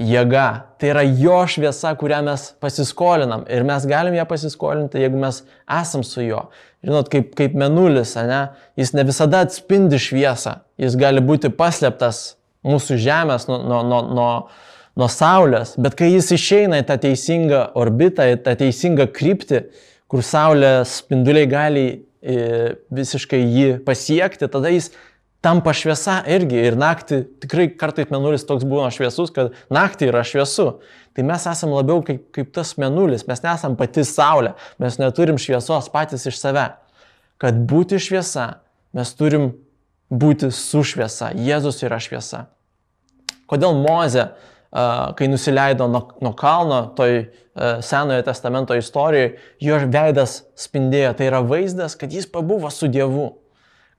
jėga. 0.01 0.49
Tai 0.81 0.91
yra 0.95 1.05
jo 1.05 1.37
šviesa, 1.51 1.93
kurią 2.01 2.23
mes 2.27 2.47
pasiskolinam. 2.63 3.45
Ir 3.53 3.65
mes 3.69 3.85
galim 3.89 4.17
ją 4.17 4.25
pasiskolinti, 4.29 5.01
jeigu 5.03 5.21
mes 5.21 5.43
esam 5.81 6.05
su 6.07 6.25
juo. 6.25 6.47
Žinot, 6.87 7.11
kaip, 7.13 7.35
kaip 7.37 7.57
menulis, 7.61 8.15
ne? 8.17 8.41
jis 8.81 8.95
ne 8.97 9.05
visada 9.05 9.43
atspindi 9.45 10.01
šviesą. 10.01 10.61
Jis 10.81 10.97
gali 11.01 11.21
būti 11.25 11.53
paslėptas 11.53 12.39
mūsų 12.67 12.97
žemės 13.01 13.47
nuo, 13.51 13.61
nuo, 13.61 13.81
nuo, 13.85 14.03
nuo, 14.17 14.33
nuo 14.97 15.09
Saulės. 15.13 15.77
Bet 15.81 15.97
kai 16.01 16.11
jis 16.15 16.33
išeina 16.37 16.81
į 16.81 16.89
tą 16.89 16.97
teisingą 17.05 17.67
orbitą, 17.79 18.31
į 18.33 18.41
tą 18.45 18.57
teisingą 18.65 19.11
kryptį, 19.13 19.67
kur 20.11 20.25
Saulės 20.25 21.01
spinduliai 21.03 21.49
gali 21.51 21.89
visiškai 22.21 23.41
jį 23.41 23.69
pasiekti, 23.85 24.49
tada 24.53 24.69
jis 24.73 24.91
tampa 25.44 25.72
šviesa 25.76 26.20
irgi. 26.31 26.59
Ir 26.68 26.76
naktį 26.81 27.22
tikrai 27.42 27.68
kartais 27.81 28.11
menulis 28.12 28.46
toks 28.48 28.66
būna 28.68 28.90
šviesus, 28.94 29.33
kad 29.35 29.57
naktį 29.72 30.11
yra 30.11 30.24
šviesu. 30.26 30.68
Tai 31.16 31.24
mes 31.26 31.46
esame 31.50 31.79
labiau 31.79 32.05
kaip, 32.07 32.29
kaip 32.35 32.53
tas 32.55 32.76
menulis, 32.81 33.26
mes 33.29 33.42
nesam 33.44 33.74
pati 33.79 34.05
saulė, 34.07 34.55
mes 34.83 35.00
neturim 35.00 35.40
šviesos 35.40 35.90
patys 35.92 36.29
iš 36.31 36.38
save. 36.38 36.68
Kad 37.40 37.59
būti 37.68 37.98
šviesa, 38.03 38.61
mes 38.96 39.11
turim 39.16 39.50
būti 40.11 40.53
su 40.55 40.85
šviesa. 40.87 41.33
Jėzus 41.35 41.83
yra 41.87 41.98
šviesa. 42.03 42.46
Kodėl 43.50 43.74
Moze 43.81 44.29
kai 45.16 45.29
nusileido 45.29 45.88
nuo, 45.90 46.09
nuo 46.20 46.33
kalno 46.33 46.87
toj 46.96 47.24
Senojo 47.83 48.22
testamento 48.22 48.74
istorijoje, 48.79 49.35
jo 49.61 49.79
veidas 49.90 50.44
spindėjo. 50.57 51.11
Tai 51.18 51.26
yra 51.26 51.40
vaizdas, 51.44 51.96
kad 51.98 52.12
jis 52.14 52.29
pabuvo 52.31 52.70
su 52.70 52.88
Dievu. 52.88 53.39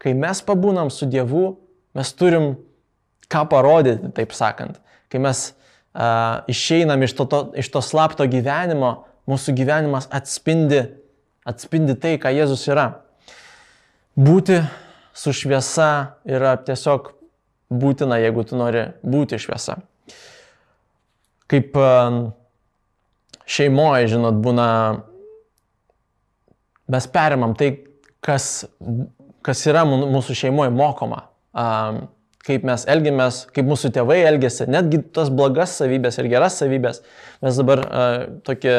Kai 0.02 0.14
mes 0.18 0.42
pabūnam 0.46 0.90
su 0.94 1.06
Dievu, 1.10 1.56
mes 1.98 2.14
turim 2.18 2.56
ką 3.32 3.46
parodyti, 3.52 4.12
taip 4.18 4.34
sakant. 4.36 4.80
Kai 5.12 5.22
mes 5.22 5.44
uh, 5.52 6.42
išeinam 6.52 7.04
iš 7.06 7.16
to, 7.20 7.28
to, 7.30 7.42
iš 7.62 7.70
to 7.74 7.84
slapto 7.86 8.26
gyvenimo, 8.30 8.96
mūsų 9.30 9.54
gyvenimas 9.60 10.10
atspindi, 10.12 10.82
atspindi 11.48 11.96
tai, 12.02 12.16
ką 12.22 12.34
Jėzus 12.34 12.66
yra. 12.72 12.88
Būti 14.18 14.60
su 15.16 15.36
šviesa 15.36 15.92
yra 16.28 16.58
tiesiog 16.66 17.14
būtina, 17.72 18.18
jeigu 18.20 18.44
tu 18.48 18.60
nori 18.60 18.90
būti 19.06 19.40
šviesa 19.40 19.80
kaip 21.52 21.76
šeimoje, 23.52 24.12
žinot, 24.14 24.40
būna, 24.44 24.68
mes 26.92 27.08
perimam 27.12 27.56
tai, 27.60 27.74
kas, 28.24 28.64
kas 29.46 29.62
yra 29.70 29.84
mūsų 29.88 30.36
šeimoje 30.38 30.72
mokoma, 30.74 31.26
kaip 32.46 32.66
mes 32.66 32.88
elgiamės, 32.90 33.44
kaip 33.54 33.68
mūsų 33.70 33.92
tėvai 33.96 34.22
elgesi, 34.26 34.66
netgi 34.70 35.04
tas 35.14 35.30
blogas 35.34 35.76
savybės 35.82 36.18
ir 36.22 36.30
geras 36.32 36.58
savybės. 36.62 37.04
Mes 37.46 37.60
dabar 37.62 37.84
tokį 38.48 38.76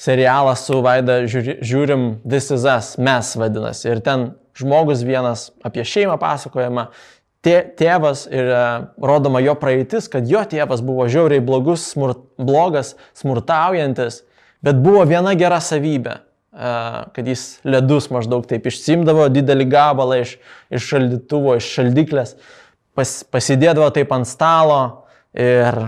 serialą 0.00 0.54
su 0.58 0.80
Vaida 0.84 1.22
žiūrim 1.28 2.08
This 2.26 2.50
is 2.50 2.66
Us, 2.68 2.94
mes 2.98 3.34
vadinasi. 3.38 3.88
Ir 3.92 4.02
ten 4.04 4.32
žmogus 4.58 5.04
vienas 5.06 5.48
apie 5.66 5.84
šeimą 5.86 6.18
pasakojama, 6.20 6.88
tė, 7.44 7.56
tėvas 7.78 8.26
ir 8.30 8.50
rodoma 9.02 9.42
jo 9.44 9.56
praeitis, 9.60 10.08
kad 10.10 10.28
jo 10.30 10.42
tėvas 10.48 10.82
buvo 10.84 11.06
žiauriai 11.10 11.44
blogus, 11.44 11.86
smur, 11.94 12.16
blogas, 12.40 12.94
smurtaujantis, 13.18 14.22
bet 14.64 14.80
buvo 14.82 15.04
viena 15.08 15.34
gera 15.38 15.60
savybė, 15.62 16.20
kad 16.54 17.26
jis 17.26 17.58
ledus 17.66 18.06
maždaug 18.14 18.46
taip 18.46 18.66
išsimdavo 18.70 19.26
didelį 19.34 19.66
gabalą 19.72 20.20
iš, 20.22 20.36
iš 20.70 20.86
šaldytuvo, 20.92 21.56
iš 21.58 21.70
šaldiklės, 21.78 22.36
pas, 22.94 23.16
pasidėdavo 23.26 23.90
taip 23.94 24.12
ant 24.14 24.28
stalo 24.30 24.80
ir 25.34 25.80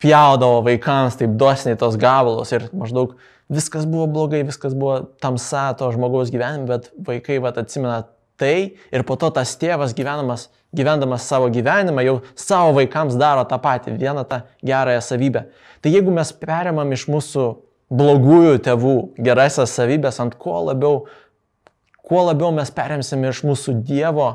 pjaudavo 0.00 0.60
vaikams 0.66 1.16
taip 1.20 1.36
dosniai 1.40 1.78
tos 1.80 1.96
gabalus 2.00 2.52
ir 2.52 2.68
maždaug 2.76 3.16
viskas 3.50 3.86
buvo 3.88 4.06
blogai, 4.06 4.44
viskas 4.46 4.76
buvo 4.76 5.00
tamsa 5.22 5.70
to 5.78 5.90
žmogaus 5.94 6.30
gyvenime, 6.32 6.68
bet 6.68 6.92
vaikai 7.06 7.40
vat 7.42 7.58
atsimena 7.60 8.04
tai 8.40 8.76
ir 8.92 9.04
po 9.04 9.16
to 9.20 9.28
tas 9.34 9.52
tėvas 9.60 9.92
gyvenamas, 9.96 10.48
gyvendamas 10.76 11.26
savo 11.28 11.50
gyvenimą 11.52 12.04
jau 12.06 12.14
savo 12.38 12.76
vaikams 12.78 13.18
daro 13.20 13.44
tą 13.48 13.58
patį, 13.60 13.96
vieną 14.00 14.24
tą 14.28 14.42
gerąją 14.64 15.02
savybę. 15.04 15.44
Tai 15.80 15.92
jeigu 15.92 16.14
mes 16.14 16.32
perimam 16.40 16.92
iš 16.96 17.08
mūsų 17.10 17.48
blogųjų 17.90 18.60
tėvų 18.64 18.94
gerasias 19.18 19.74
savybės, 19.74 20.20
ant 20.22 20.36
ko 20.40 20.60
labiau, 20.68 21.04
kuo 22.06 22.24
labiau 22.28 22.52
mes 22.54 22.70
perimsim 22.74 23.24
iš 23.26 23.42
mūsų 23.46 23.80
Dievo, 23.86 24.30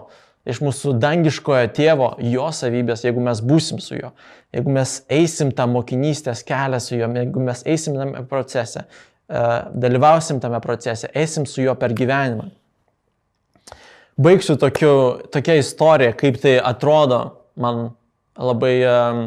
iš 0.46 0.62
mūsų 0.62 0.94
dangiškojo 1.02 1.72
tėvo, 1.76 2.12
jo 2.22 2.50
savybės, 2.54 3.06
jeigu 3.08 3.24
mes 3.24 3.41
būsim 3.41 3.80
su 3.82 3.98
juo, 3.98 4.12
jeigu 4.54 4.76
mes 4.76 5.00
eisim 5.12 5.54
tą 5.56 5.65
mokinystės 5.72 6.44
kelią 6.46 6.82
su 6.84 7.00
juo, 7.00 7.10
jeigu 7.18 7.48
mes 7.48 7.63
eisim 7.65 7.98
tame 7.98 8.22
procese, 8.30 8.86
e, 8.86 9.48
dalyvausim 9.86 10.44
tame 10.44 10.62
procese, 10.62 11.10
eisim 11.15 11.48
su 11.50 11.63
juo 11.65 11.74
per 11.80 11.96
gyvenimą. 11.98 12.52
baigsiu 14.18 14.56
tokiu, 14.56 14.91
tokia 15.32 15.58
istorija, 15.60 16.13
kaip 16.15 16.39
tai 16.41 16.58
atrodo. 16.63 17.22
Man 17.56 17.89
labai 18.36 18.74
um, 18.84 19.20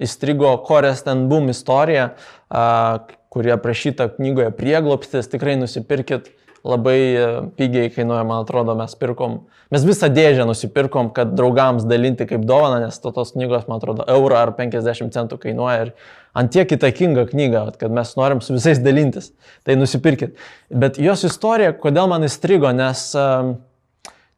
įstrigo 0.00 0.50
Korės 0.64 1.00
ten 1.04 1.26
boom 1.30 1.48
istorija, 1.52 2.10
uh, 2.52 2.98
kuri 3.30 3.54
aprašyta 3.54 4.08
knygoje 4.16 4.50
Prieglopstis. 4.58 5.30
Tikrai 5.30 5.56
nusipirkit 5.60 6.32
labai 6.66 6.98
e, 7.14 7.26
pigiai 7.56 7.90
kainuoja, 7.92 8.24
man 8.28 8.42
atrodo, 8.44 8.74
mes 8.76 8.92
pirkom, 9.00 9.38
mes 9.72 9.84
visą 9.86 10.10
dėžę 10.12 10.44
nusipirkom, 10.48 11.08
kad 11.16 11.32
draugams 11.36 11.86
dalinti 11.88 12.26
kaip 12.28 12.44
dovana, 12.48 12.82
nes 12.84 12.98
to 13.00 13.12
tos 13.16 13.32
knygos, 13.36 13.64
man 13.70 13.80
atrodo, 13.80 14.04
eurą 14.12 14.42
ar 14.42 14.52
50 14.58 15.14
centų 15.14 15.40
kainuoja 15.40 15.86
ir 15.86 15.94
ant 16.36 16.52
tiek 16.52 16.74
įtakinga 16.76 17.24
knyga, 17.30 17.64
kad 17.80 17.94
mes 17.94 18.12
norim 18.18 18.42
su 18.44 18.54
visais 18.56 18.82
dalintis, 18.82 19.32
tai 19.64 19.78
nusipirkit. 19.80 20.36
Bet 20.68 21.00
jos 21.00 21.24
istorija, 21.30 21.72
kodėl 21.80 22.10
man 22.12 22.28
įstrigo, 22.28 22.74
nes 22.76 23.08
um, 23.18 23.56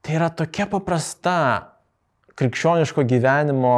tai 0.04 0.16
yra 0.20 0.30
tokia 0.30 0.68
paprasta 0.70 1.36
krikščioniško 2.38 3.04
gyvenimo 3.08 3.76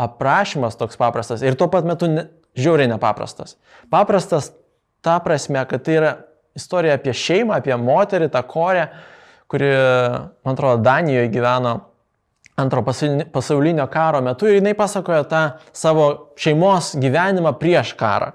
aprašymas 0.00 0.78
toks 0.80 0.96
paprastas 0.96 1.42
ir 1.44 1.58
tuo 1.58 1.68
pat 1.68 1.84
metu 1.84 2.08
ne, 2.08 2.30
žiauriai 2.58 2.90
nepaprastas. 2.90 3.56
Paprastas 3.90 4.52
ta 5.04 5.18
prasme, 5.24 5.62
kad 5.68 5.84
tai 5.84 5.98
yra 6.00 6.16
istorija 6.56 6.96
apie 6.98 7.14
šeimą, 7.16 7.60
apie 7.60 7.76
moterį, 7.78 8.30
tą 8.32 8.42
korę, 8.48 8.88
kuri, 9.50 9.70
man 10.44 10.56
atrodo, 10.56 10.82
Danijoje 10.84 11.30
gyveno 11.32 11.76
antro 12.60 12.84
pasaulinio 13.32 13.86
karo 13.90 14.20
metu 14.20 14.48
ir 14.48 14.58
jinai 14.58 14.74
pasakojo 14.76 15.24
tą 15.30 15.44
savo 15.72 16.10
šeimos 16.40 16.92
gyvenimą 17.00 17.54
prieš 17.60 17.94
karą. 17.98 18.34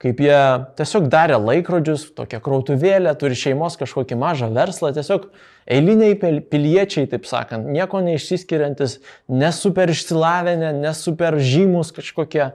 Kaip 0.00 0.20
jie 0.24 0.36
tiesiog 0.78 1.10
darė 1.12 1.36
laikrodžius, 1.36 2.06
tokią 2.16 2.38
krautuvėlę, 2.40 3.12
turi 3.20 3.36
šeimos 3.36 3.76
kažkokį 3.76 4.16
mažą 4.16 4.48
verslą, 4.54 4.94
tiesiog 4.96 5.26
eiliniai 5.68 6.16
piliečiai, 6.48 7.04
taip 7.10 7.28
sakant, 7.28 7.68
nieko 7.68 8.00
neišsiskiriantis, 8.06 8.96
nesuper 9.28 9.92
išsilavinę, 9.92 10.72
nesuper 10.80 11.36
žymus 11.44 11.92
kažkokie 11.92 12.48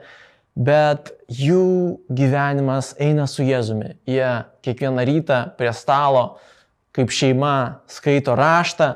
bet 0.56 1.12
jų 1.28 2.00
gyvenimas 2.15 2.94
eina 3.02 3.28
su 3.28 3.44
Jėzumi. 3.44 3.98
Jie 4.08 4.46
kiekvieną 4.63 5.04
rytą 5.08 5.39
prie 5.60 5.74
stalo, 5.76 6.38
kaip 6.96 7.12
šeima, 7.12 7.84
skaito 7.91 8.38
raštą, 8.39 8.94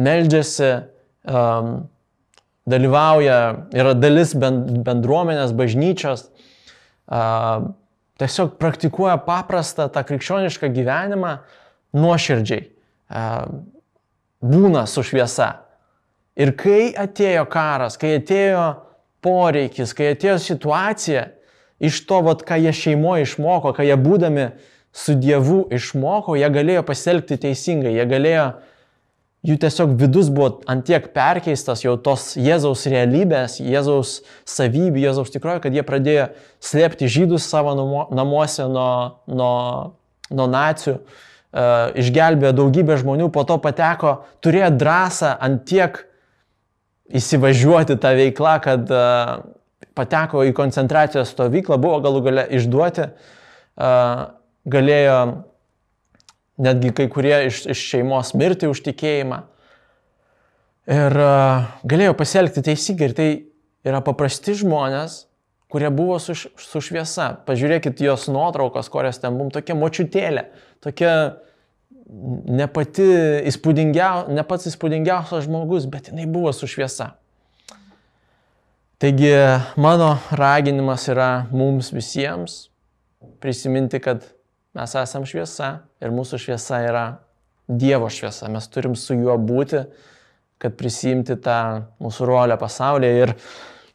meldžiasi, 0.00 0.70
um, 1.28 1.74
dalyvauja, 2.64 3.40
yra 3.76 3.92
dalis 3.98 4.32
bendruomenės, 4.34 5.52
bažnyčios, 5.56 6.30
uh, 7.12 7.68
tiesiog 8.20 8.56
praktikuoja 8.56 9.18
paprastą 9.26 9.90
tą 9.92 10.06
krikščionišką 10.08 10.72
gyvenimą 10.72 11.36
nuoširdžiai, 12.00 12.64
uh, 12.64 13.44
būna 14.40 14.86
su 14.88 15.04
šviesa. 15.04 15.52
Ir 16.40 16.56
kai 16.58 16.94
atėjo 16.98 17.44
karas, 17.52 18.00
kai 18.00 18.16
atėjo 18.16 18.64
poreikis, 19.24 19.94
kai 19.96 20.12
atėjo 20.12 20.36
situacija, 20.42 21.28
iš 21.84 22.04
to, 22.08 22.20
vat, 22.26 22.44
ką 22.46 22.58
jie 22.60 22.74
šeimoje 22.76 23.26
išmoko, 23.26 23.72
ką 23.76 23.86
jie 23.86 23.96
būdami 24.00 24.50
su 24.94 25.16
Dievu 25.18 25.64
išmoko, 25.74 26.36
jie 26.38 26.48
galėjo 26.54 26.84
pasielgti 26.86 27.40
teisingai, 27.42 27.96
jie 27.96 28.06
galėjo, 28.08 28.46
jų 29.44 29.58
tiesiog 29.64 29.96
vidus 30.00 30.30
buvo 30.32 30.60
antiek 30.70 31.10
perkeistas 31.16 31.82
jau 31.84 31.96
tos 32.00 32.32
Jėzaus 32.40 32.86
realybės, 32.88 33.58
Jėzaus 33.60 34.20
savybių, 34.48 35.02
Jėzaus 35.08 35.34
tikrojo, 35.34 35.64
kad 35.66 35.74
jie 35.74 35.84
pradėjo 35.84 36.30
slėpti 36.64 37.10
žydus 37.10 37.48
savo 37.50 37.74
namuose 38.14 38.68
nuo, 38.70 38.94
nuo, 39.28 39.54
nuo 40.30 40.48
nacijų, 40.48 41.00
uh, 41.00 41.22
išgelbėjo 41.94 42.54
daugybę 42.56 42.96
žmonių, 43.00 43.28
po 43.34 43.44
to 43.46 43.58
pateko, 43.62 44.16
turėjo 44.44 44.72
drąsą 44.78 45.34
antiek 45.44 46.00
įsivažiuoti 47.12 47.98
tą 48.00 48.14
veiklą, 48.16 48.54
kad 48.64 48.92
uh, 48.92 49.42
pateko 49.96 50.44
į 50.46 50.54
koncentracijos 50.56 51.34
stovyklą, 51.34 51.78
buvo 51.80 52.00
galų 52.04 52.22
gale 52.28 52.46
išduoti, 52.56 53.08
uh, 53.10 54.22
galėjo 54.64 55.18
netgi 56.64 56.94
kai 56.94 57.08
kurie 57.12 57.34
iš, 57.48 57.64
iš 57.74 57.84
šeimos 57.92 58.32
mirti 58.38 58.70
už 58.70 58.84
tikėjimą. 58.86 59.42
Ir 60.94 61.20
uh, 61.20 61.68
galėjo 61.88 62.16
pasielgti 62.16 62.64
teisingai. 62.64 63.10
Ir 63.10 63.16
tai 63.16 63.28
yra 63.84 64.00
paprasti 64.04 64.56
žmonės, 64.60 65.24
kurie 65.72 65.90
buvo 65.92 66.18
su, 66.22 66.36
su 66.36 66.82
šviesa. 66.84 67.32
Pažiūrėkit 67.48 68.00
jos 68.04 68.28
nuotraukos, 68.32 68.90
kurias 68.92 69.20
ten 69.20 69.36
mums 69.36 69.56
tokia 69.56 69.76
močiutėlė, 69.78 70.46
tokia 70.84 71.14
ne, 72.08 72.66
pati 72.68 73.06
įspūdingiau, 73.50 74.28
ne 74.34 74.44
pats 74.46 74.68
įspūdingiausias 74.70 75.46
žmogus, 75.46 75.88
bet 75.90 76.10
jinai 76.10 76.26
buvo 76.30 76.52
su 76.56 76.68
šviesa. 76.70 77.14
Taigi 79.02 79.32
mano 79.80 80.14
raginimas 80.32 81.08
yra 81.12 81.46
mums 81.52 81.90
visiems 81.92 82.68
prisiminti, 83.42 84.00
kad 84.00 84.22
mes 84.76 84.94
esame 84.96 85.28
šviesa 85.28 85.70
ir 86.00 86.14
mūsų 86.14 86.40
šviesa 86.46 86.80
yra 86.86 87.04
Dievo 87.64 88.10
šviesa. 88.12 88.50
Mes 88.52 88.66
turim 88.68 88.92
su 88.92 89.16
juo 89.16 89.38
būti, 89.40 89.86
kad 90.60 90.74
prisimti 90.76 91.36
tą 91.40 91.86
mūsų 92.02 92.26
rolę 92.28 92.58
pasaulyje. 92.60 93.12
Ir 93.24 93.32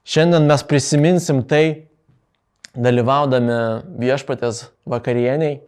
šiandien 0.09 0.47
mes 0.49 0.63
prisiminsim 0.65 1.43
tai, 1.45 1.85
dalyvaudami 2.73 3.59
viešpatės 4.01 4.63
vakarieniai, 4.89 5.59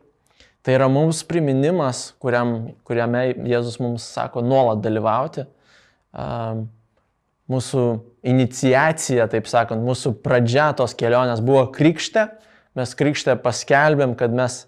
Tai 0.62 0.76
yra 0.78 0.86
mums 0.92 1.24
priminimas, 1.26 2.12
kuriam, 2.22 2.72
kuriame 2.86 3.32
Jėzus 3.50 3.80
mums 3.82 4.06
sako 4.14 4.44
nuolat 4.46 4.84
dalyvauti. 4.84 5.48
Mūsų 7.52 7.86
iniciacija, 8.30 9.26
taip 9.32 9.50
sakant, 9.50 9.82
mūsų 9.82 10.14
pradžia 10.22 10.70
tos 10.78 10.94
kelionės 10.98 11.42
buvo 11.44 11.66
krikšte. 11.74 12.28
Mes 12.78 12.94
krikšte 12.96 13.34
paskelbėm, 13.42 14.14
kad 14.20 14.32
mes 14.38 14.62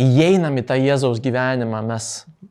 įeinam 0.00 0.54
į 0.62 0.64
tą 0.70 0.78
Jėzaus 0.78 1.18
gyvenimą, 1.24 1.82
mes 1.90 2.06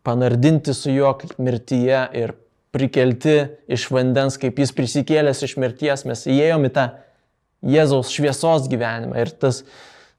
panardinti 0.06 0.76
su 0.76 0.92
juo 0.92 1.16
mirtyje 1.42 2.04
ir 2.20 2.36
prikelti 2.76 3.38
iš 3.72 3.88
vandens, 3.96 4.38
kaip 4.42 4.60
jis 4.60 4.76
prisikėlęs 4.76 5.42
iš 5.48 5.56
mirties, 5.60 6.04
mes 6.08 6.28
įėjom 6.28 6.68
į 6.68 6.74
tą 6.76 6.86
Jėzaus 7.72 8.12
šviesos 8.12 8.68
gyvenimą. 8.70 9.24
Ir 9.24 9.34
tas 9.40 9.64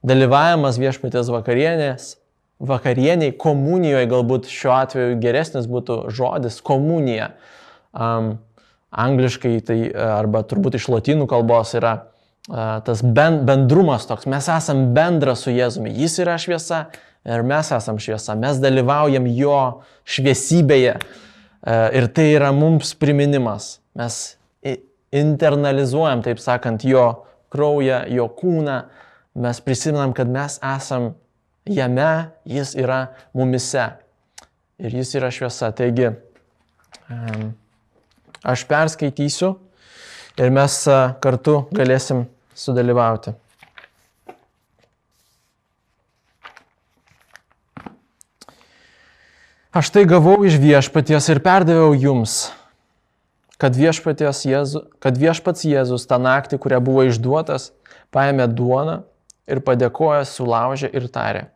dalyvavimas 0.06 0.80
viešpatės 0.80 1.30
vakarienės 1.32 2.14
vakarieniai, 2.62 3.34
komunijoje 3.38 4.08
galbūt 4.10 4.48
šiuo 4.50 4.72
atveju 4.76 5.18
geresnis 5.22 5.68
būtų 5.70 5.98
žodis 6.14 6.60
komunija. 6.64 7.32
Um, 7.92 8.36
angliškai 8.92 9.54
tai 9.66 9.78
arba 9.92 10.42
turbūt 10.48 10.76
iš 10.78 10.88
lotynų 10.92 11.26
kalbos 11.30 11.74
yra 11.78 11.94
uh, 11.98 12.78
tas 12.86 13.02
ben, 13.02 13.42
bendrumas 13.48 14.06
toks. 14.08 14.28
Mes 14.30 14.48
esam 14.52 14.90
bendra 14.96 15.34
su 15.38 15.52
Jėzumi. 15.54 15.94
Jis 16.02 16.20
yra 16.24 16.38
šviesa 16.40 16.84
ir 17.26 17.44
mes 17.46 17.72
esam 17.74 17.98
šviesa. 18.02 18.36
Mes 18.38 18.62
dalyvaujam 18.62 19.26
jo 19.32 19.58
šviesybėje. 20.04 21.00
Uh, 21.62 21.88
ir 21.98 22.08
tai 22.14 22.30
yra 22.36 22.52
mums 22.54 22.94
priminimas. 22.98 23.76
Mes 23.98 24.22
internalizuojam, 25.12 26.22
taip 26.24 26.40
sakant, 26.40 26.84
jo 26.88 27.26
kraują, 27.52 28.02
jo 28.08 28.28
kūną. 28.32 28.78
Mes 29.42 29.60
prisimenam, 29.64 30.14
kad 30.16 30.28
mes 30.28 30.58
esam 30.64 31.12
Jame 31.68 32.30
jis 32.48 32.74
yra 32.74 33.12
mumise. 33.34 33.92
Ir 34.82 34.94
jis 34.98 35.14
yra 35.14 35.30
šviesa. 35.30 35.70
Taigi, 35.76 36.10
aš 38.42 38.64
perskaitysiu 38.66 39.54
ir 40.42 40.50
mes 40.50 40.80
kartu 41.22 41.62
galėsim 41.70 42.26
sudalyvauti. 42.58 43.36
Aš 49.72 49.88
tai 49.88 50.02
gavau 50.04 50.42
iš 50.44 50.58
viešpaties 50.60 51.30
ir 51.32 51.38
perdaviau 51.40 51.94
jums, 51.96 52.50
kad, 53.56 53.72
Jėzu, 54.44 54.82
kad 55.00 55.16
viešpats 55.16 55.64
Jėzus 55.64 56.04
tą 56.10 56.18
naktį, 56.20 56.58
kurią 56.60 56.80
buvo 56.84 57.06
išduotas, 57.08 57.70
paėmė 58.12 58.50
duoną 58.52 58.98
ir 59.48 59.62
padėkojęs 59.64 60.34
sulaužė 60.36 60.90
ir 60.92 61.08
tarė, 61.08 61.46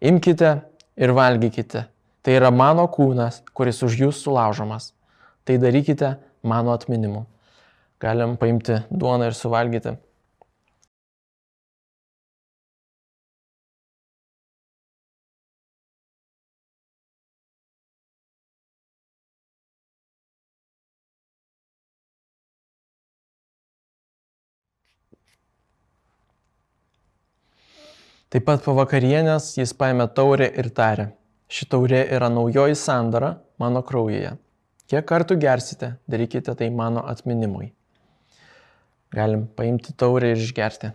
imkite 0.00 0.52
ir 0.96 1.12
valgykite, 1.16 1.86
tai 2.22 2.36
yra 2.38 2.50
mano 2.50 2.86
kūnas, 2.92 3.42
kuris 3.54 3.82
už 3.86 4.00
jūs 4.04 4.22
sulaužomas, 4.24 4.92
tai 5.44 5.58
darykite 5.62 6.16
mano 6.42 6.74
atminimu. 6.74 7.26
Galim 8.00 8.36
paimti 8.36 8.82
duoną 8.90 9.30
ir 9.30 9.36
suvalgyti. 9.36 9.96
Taip 28.26 28.42
pat 28.42 28.64
po 28.64 28.72
vakarienės 28.74 29.52
jis 29.54 29.70
paėmė 29.78 30.08
taurę 30.10 30.48
ir 30.58 30.66
tarė, 30.74 31.04
ši 31.46 31.68
taurė 31.70 32.00
yra 32.16 32.26
naujoji 32.26 32.74
sandara, 32.74 33.36
mano 33.62 33.84
kraujyje. 33.86 34.32
Kiek 34.90 35.04
kartų 35.06 35.36
gersite, 35.42 35.92
darykite 36.10 36.54
tai 36.58 36.66
mano 36.74 37.04
atminimui. 37.06 37.68
Galim 39.14 39.44
paimti 39.58 39.94
taurę 39.94 40.32
ir 40.34 40.42
išgerti. 40.42 40.90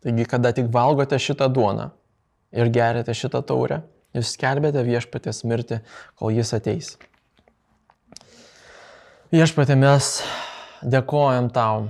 Taigi, 0.00 0.26
kada 0.26 0.50
tik 0.56 0.72
valgote 0.74 1.18
šitą 1.22 1.46
duoną 1.54 1.86
ir 2.50 2.72
gerite 2.74 3.14
šitą 3.14 3.44
taurę, 3.46 3.82
jūs 4.16 4.34
skelbėte 4.34 4.82
viešpatės 4.90 5.44
mirtį, 5.46 5.82
kol 6.18 6.34
jis 6.34 6.54
ateis. 6.56 6.90
Viešpatė, 9.30 9.76
mes 9.78 10.06
dėkojam 10.82 11.52
tau, 11.54 11.84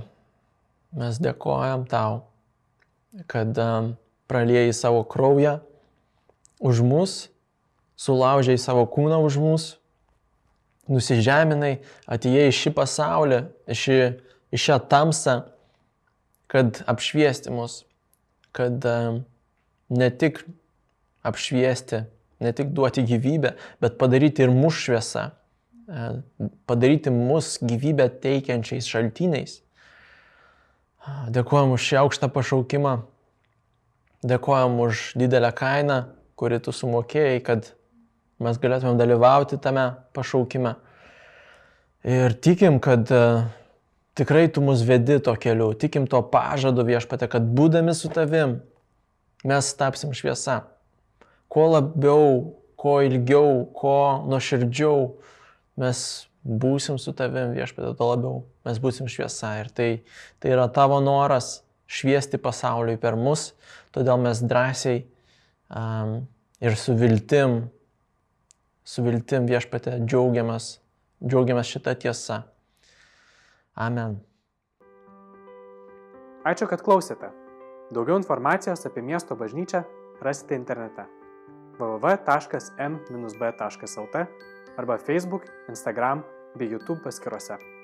mes 0.93 1.15
dėkojam 1.17 1.87
tau, 1.89 2.19
kad 3.25 3.57
um, 3.57 3.87
praliejai 4.29 4.75
savo 4.77 4.99
kraują 5.09 5.55
už 6.61 6.83
mus, 6.85 7.15
sulaužiai 7.97 8.61
savo 8.61 8.85
kūną 8.85 9.17
už 9.25 9.39
mus, 9.41 9.65
nusižeminai, 10.85 11.79
atėjai 12.05 12.45
į 12.51 12.55
šį 12.59 12.75
pasaulį, 12.77 13.41
į, 13.65 13.79
šį, 13.81 13.99
į 14.53 14.61
šią 14.67 14.79
tamsą, 14.93 15.37
kad 16.45 16.83
apšviesti 16.85 17.57
mus, 17.57 17.81
kad 18.53 18.85
ne 19.89 20.13
tik 20.13 20.45
apšviesti, 21.25 22.05
ne 22.37 22.53
tik 22.53 22.69
duoti 22.69 23.01
gyvybę, 23.01 23.57
bet 23.81 23.97
padaryti 23.97 24.45
ir 24.45 24.53
mūsų 24.53 24.91
šviesą, 24.91 25.31
padaryti 26.69 27.13
mus 27.13 27.57
gyvybę 27.61 28.09
teikiančiais 28.23 28.89
šaltiniais. 28.89 29.59
Dėkojom 31.33 31.75
už 31.75 31.85
šį 31.87 31.99
aukštą 32.03 32.29
pašaukimą, 32.33 32.97
dėkojom 34.27 34.77
už 34.85 35.05
didelę 35.17 35.49
kainą, 35.57 36.03
kuri 36.37 36.59
tu 36.61 36.73
sumokėjai, 36.75 37.39
kad 37.45 37.71
mes 38.41 38.59
galėtumėm 38.61 38.99
dalyvauti 39.01 39.57
tame 39.61 39.87
pašaukime. 40.13 40.75
Ir 42.05 42.33
tikim, 42.41 42.79
kad 42.81 43.09
uh, 43.13 43.49
Tikrai 44.13 44.49
tu 44.51 44.61
mus 44.61 44.81
vedi 44.83 45.19
to 45.23 45.31
keliu, 45.39 45.71
tikim 45.73 46.03
to 46.07 46.19
pažadu 46.21 46.83
viešpate, 46.83 47.29
kad 47.31 47.45
būdami 47.55 47.93
su 47.95 48.09
tavim 48.11 48.57
mes 49.47 49.69
tapsim 49.79 50.11
šviesa. 50.11 50.65
Kuo 51.47 51.69
labiau, 51.71 52.57
kuo 52.75 52.97
ilgiau, 53.07 53.63
kuo 53.71 54.19
nuoširdžiau 54.27 55.05
mes 55.79 56.27
būsim 56.43 56.97
su 56.99 57.13
tavim 57.13 57.53
viešpate, 57.55 57.93
tuo 57.97 58.07
labiau 58.11 58.43
mes 58.65 58.79
būsim 58.81 59.09
šviesa. 59.11 59.53
Ir 59.61 59.69
tai, 59.75 59.89
tai 60.41 60.53
yra 60.55 60.67
tavo 60.73 60.99
noras 61.03 61.61
šviesti 61.91 62.39
pasauliui 62.41 62.97
per 63.01 63.15
mus, 63.19 63.51
todėl 63.95 64.17
mes 64.23 64.41
drąsiai 64.43 65.03
um, 65.69 66.27
ir 66.63 66.77
su 66.79 66.95
viltim, 66.97 67.69
su 68.83 69.03
viltim 69.05 69.47
viešpate 69.49 69.99
džiaugiamės, 70.05 70.79
džiaugiamės 71.23 71.67
šitą 71.75 71.95
tiesą. 72.05 72.41
Amen. 73.75 74.19
Ačiū, 76.47 76.65
kad 76.67 76.81
klausėte. 76.81 77.29
Daugiau 77.93 78.17
informacijos 78.17 78.85
apie 78.87 79.03
miesto 79.03 79.35
bažnyčią 79.37 79.83
rasite 80.23 80.55
internete 80.55 81.03
www.m-b.lt 81.77 82.21
arba 84.77 84.97
Facebook, 84.97 85.43
Instagram 85.67 86.23
bei 86.55 86.65
YouTube 86.65 87.01
paskiruose. 87.01 87.80